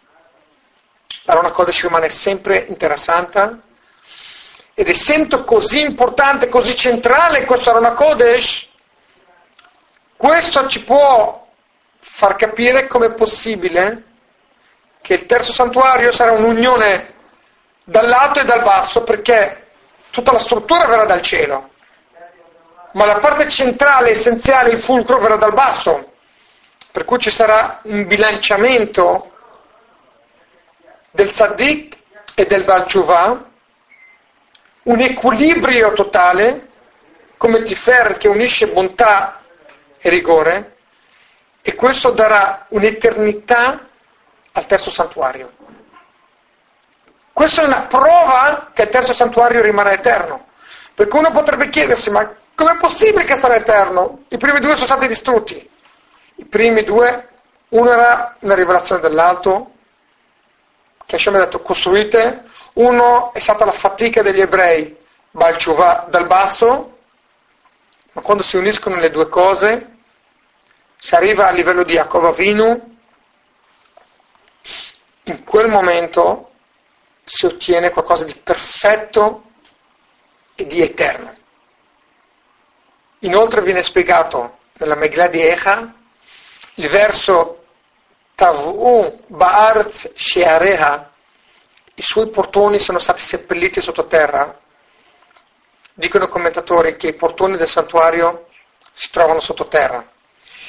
[1.24, 3.62] L'Arona Kodesh rimane sempre in Terra Santa
[4.74, 8.68] ed essendo così importante, così centrale questo Arona Kodesh,
[10.16, 11.49] questo ci può
[11.99, 14.05] far capire come è possibile
[15.01, 17.14] che il terzo santuario sarà un'unione
[17.82, 19.66] dall'alto e dal basso perché
[20.11, 21.70] tutta la struttura verrà dal cielo,
[22.93, 26.12] ma la parte centrale, essenziale, il fulcro verrà dal basso,
[26.93, 29.32] per cui ci sarà un bilanciamento
[31.11, 31.97] del tzaddik
[32.34, 33.45] e del Balciuvà,
[34.84, 36.68] un equilibrio totale,
[37.37, 39.43] come Tifer che unisce bontà
[39.99, 40.76] e rigore,
[41.62, 43.89] e questo darà un'eternità
[44.53, 45.53] al terzo santuario.
[47.32, 50.47] Questa è una prova che il terzo santuario rimarrà eterno.
[50.95, 54.25] Perché uno potrebbe chiedersi, ma com'è possibile che sarà eterno?
[54.29, 55.71] I primi due sono stati distrutti.
[56.37, 57.29] I primi due,
[57.69, 59.73] uno era una rivelazione dell'alto,
[61.05, 62.45] che Hashem ha detto costruite,
[62.75, 64.97] uno è stata la fatica degli ebrei,
[65.31, 66.99] Balciuvà dal basso,
[68.13, 69.97] ma quando si uniscono le due cose,
[70.97, 72.97] si arriva a livello di Jacob Avinu,
[75.25, 76.53] in quel momento
[77.23, 79.43] si ottiene qualcosa di perfetto
[80.55, 81.36] e di eterno.
[83.21, 85.95] Inoltre viene spiegato nella Megillah di Echa
[86.75, 87.64] il verso
[88.35, 91.11] Tavu Ba'arz Sheareha,
[91.95, 94.59] i suoi portoni sono stati seppelliti sottoterra.
[95.95, 98.49] Dicono i commentatori che i portoni del santuario
[98.93, 100.07] si trovano sottoterra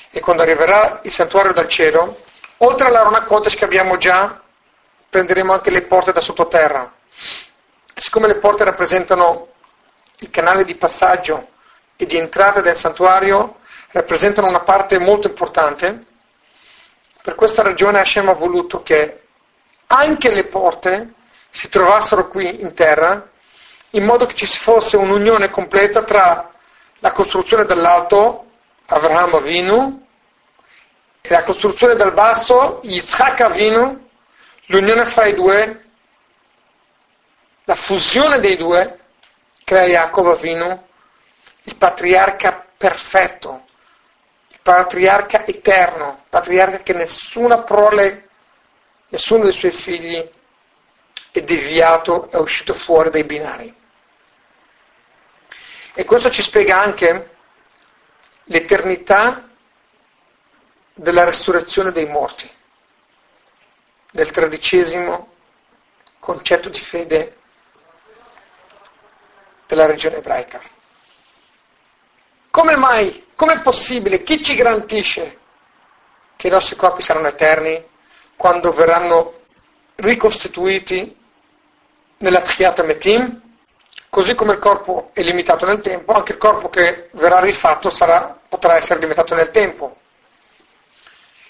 [0.10, 2.24] e quando arriverà il santuario dal cielo,
[2.58, 4.42] oltre all'Arona Kodesh che abbiamo già,
[5.10, 6.94] prenderemo anche le porte da sottoterra.
[7.94, 9.50] Siccome le porte rappresentano
[10.20, 11.56] il canale di passaggio
[11.98, 13.58] e di entrata del santuario,
[13.92, 16.06] rappresentano una parte molto importante,
[17.22, 19.24] per questa ragione Hashem ha voluto che
[19.88, 21.14] anche le porte
[21.50, 23.30] si trovassero qui in terra,
[23.92, 26.54] in modo che ci fosse un'unione completa tra
[27.00, 28.46] la costruzione dall'alto,
[28.86, 30.06] Avraham Avinu,
[31.20, 34.08] e la costruzione dal basso, Yitzhak Avinu,
[34.68, 35.86] l'unione fra i due,
[37.64, 39.00] la fusione dei due,
[39.64, 40.87] crea Jacob Avinu,
[41.68, 43.66] il patriarca perfetto,
[44.62, 48.30] patriarca eterno, patriarca che nessuna prole,
[49.10, 50.32] nessuno dei suoi figli
[51.32, 53.76] è deviato, è uscito fuori dai binari.
[55.94, 57.36] E questo ci spiega anche
[58.46, 59.50] l'eternità
[60.94, 62.50] della resurrezione dei morti,
[64.12, 65.34] del tredicesimo
[66.20, 67.38] concetto di fede
[69.68, 70.76] della regione ebraica.
[72.50, 74.24] Come mai Com'è possibile?
[74.24, 75.38] Chi ci garantisce
[76.36, 77.86] che i nostri corpi saranno eterni
[78.36, 79.42] quando verranno
[79.94, 81.16] ricostituiti
[82.18, 83.42] nella Tchiat Metim?
[84.10, 88.36] Così come il corpo è limitato nel tempo, anche il corpo che verrà rifatto sarà,
[88.50, 89.98] potrà essere limitato nel tempo.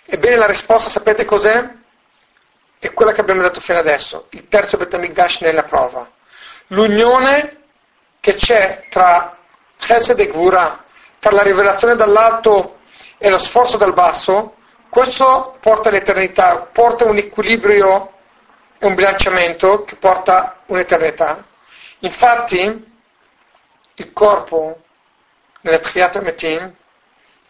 [0.04, 1.74] Ebbene la risposta sapete cos'è?
[2.80, 6.06] È quella che abbiamo detto fino adesso, il terzo Betamigdash nella prova.
[6.68, 7.62] L'unione
[8.20, 9.38] che c'è tra
[9.78, 10.84] Chesed e Gvura,
[11.28, 12.78] tra la rivelazione dall'alto
[13.18, 14.56] e lo sforzo dal basso,
[14.88, 18.14] questo porta all'eternità, porta un equilibrio
[18.78, 21.44] e un bilanciamento che porta un'eternità.
[22.00, 22.96] Infatti,
[23.96, 24.78] il corpo
[25.62, 26.74] nella Triata Metim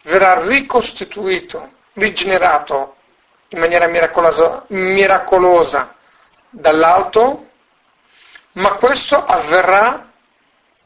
[0.02, 2.96] verrà ricostituito, rigenerato
[3.50, 5.94] in maniera miracolosa, miracolosa
[6.50, 7.46] dall'alto,
[8.54, 10.10] ma questo avverrà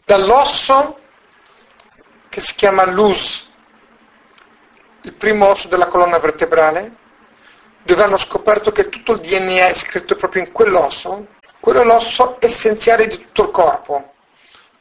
[0.04, 0.98] dall'osso
[2.32, 3.46] che si chiama l'us,
[5.02, 6.96] il primo osso della colonna vertebrale,
[7.82, 11.26] dove hanno scoperto che tutto il DNA è scritto proprio in quell'osso,
[11.60, 14.14] quello è l'osso essenziale di tutto il corpo,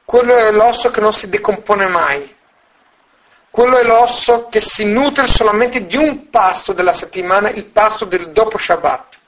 [0.05, 2.33] quello è l'osso che non si decompone mai,
[3.49, 8.31] quello è l'osso che si nutre solamente di un pasto della settimana, il pasto del
[8.31, 9.19] dopo Shabbat.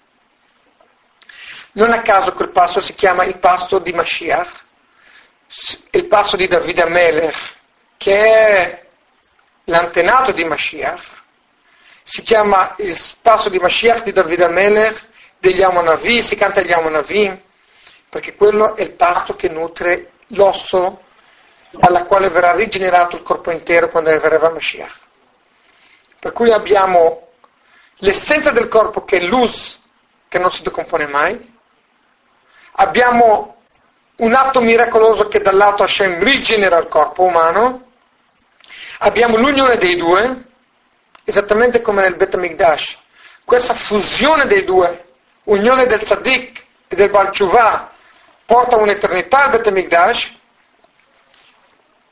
[1.73, 4.63] Non a caso quel pasto si chiama il pasto di Mashiach,
[5.91, 7.61] il pasto di Davide Amelech,
[8.03, 8.85] che è
[9.63, 11.21] l'antenato di Mashiach,
[12.03, 15.07] si chiama il passo di Mashiach di Davide Amelech,
[15.39, 17.41] degli Amonavi, si canta gli Amonavi,
[18.09, 21.01] perché quello è il pasto che nutre l'osso
[21.79, 24.99] alla quale verrà rigenerato il corpo intero quando verrà Mashiach.
[26.19, 27.29] Per cui abbiamo
[27.99, 29.79] l'essenza del corpo che è l'us,
[30.27, 31.57] che non si decompone mai,
[32.73, 33.61] abbiamo
[34.17, 37.91] un atto miracoloso che dal lato Hashem rigenera il corpo umano,
[39.03, 40.45] abbiamo l'unione dei due,
[41.25, 42.97] esattamente come nel Bet Mikdash.
[43.43, 47.31] Questa fusione dei due, unione del Tzaddik e del Baal
[48.45, 50.31] porta un'eternità al Bet Mikdash,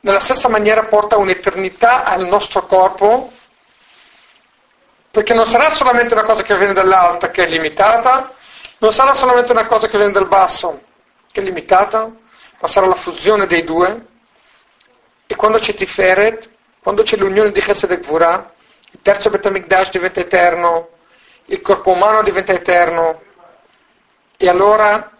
[0.00, 3.32] nella stessa maniera porta un'eternità al nostro corpo,
[5.10, 8.32] perché non sarà solamente una cosa che viene dall'alta, che è limitata,
[8.78, 10.82] non sarà solamente una cosa che viene dal basso,
[11.30, 12.10] che è limitata,
[12.60, 14.06] ma sarà la fusione dei due.
[15.26, 16.50] E quando c'è Tiferet,
[16.82, 18.52] quando c'è l'unione di Chesed e Gvura,
[18.90, 20.88] il terzo Betamikdash diventa eterno,
[21.44, 23.22] il corpo umano diventa eterno,
[24.36, 25.16] e allora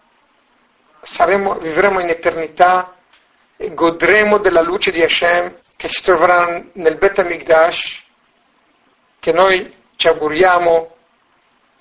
[1.01, 2.97] saremo, vivremo in eternità
[3.57, 8.05] e godremo della luce di Hashem che si troverà nel Bet Amigdash,
[9.21, 10.97] che noi ci auguriamo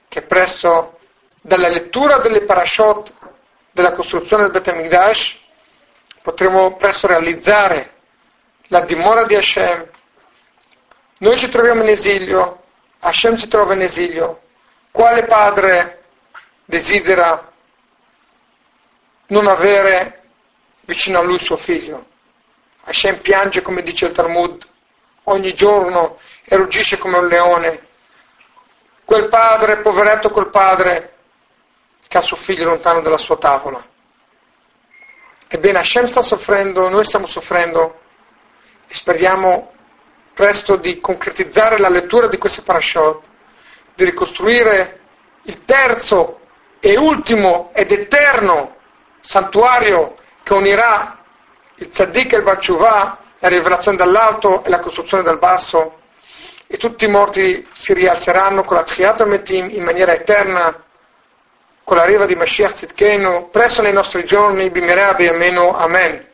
[0.07, 0.99] che presto
[1.41, 3.13] dalla lettura delle parashot
[3.71, 5.39] della costruzione del Bet Amigdash
[6.21, 8.00] potremo presto realizzare
[8.71, 9.89] la dimora di Hashem.
[11.19, 12.63] Noi ci troviamo in esilio,
[12.99, 14.41] Hashem si trova in esilio.
[14.91, 16.03] Quale padre
[16.65, 17.51] desidera
[19.27, 20.23] non avere
[20.85, 22.07] vicino a lui suo figlio.
[22.83, 24.65] Hashem piange, come dice il Talmud,
[25.25, 27.87] ogni giorno e ruggisce come un leone.
[29.03, 31.15] Quel padre, poveretto quel padre,
[32.07, 33.85] che ha suo figlio lontano dalla sua tavola.
[35.47, 37.99] Ebbene, Hashem sta soffrendo, noi stiamo soffrendo
[38.93, 39.71] speriamo
[40.33, 43.21] presto di concretizzare la lettura di questi parashot,
[43.93, 44.99] di ricostruire
[45.43, 46.39] il terzo
[46.79, 48.75] e ultimo ed eterno
[49.19, 51.19] santuario che unirà
[51.75, 55.99] il tzaddik e il Bachuvah, la rivelazione dall'alto e la costruzione dal basso,
[56.67, 60.83] e tutti i morti si rialzeranno con la Tchiat Metim in maniera eterna,
[61.83, 66.29] con la riva di Mashiach Tzidkenu, presso nei nostri giorni, Bimerea Biamenu, Amen.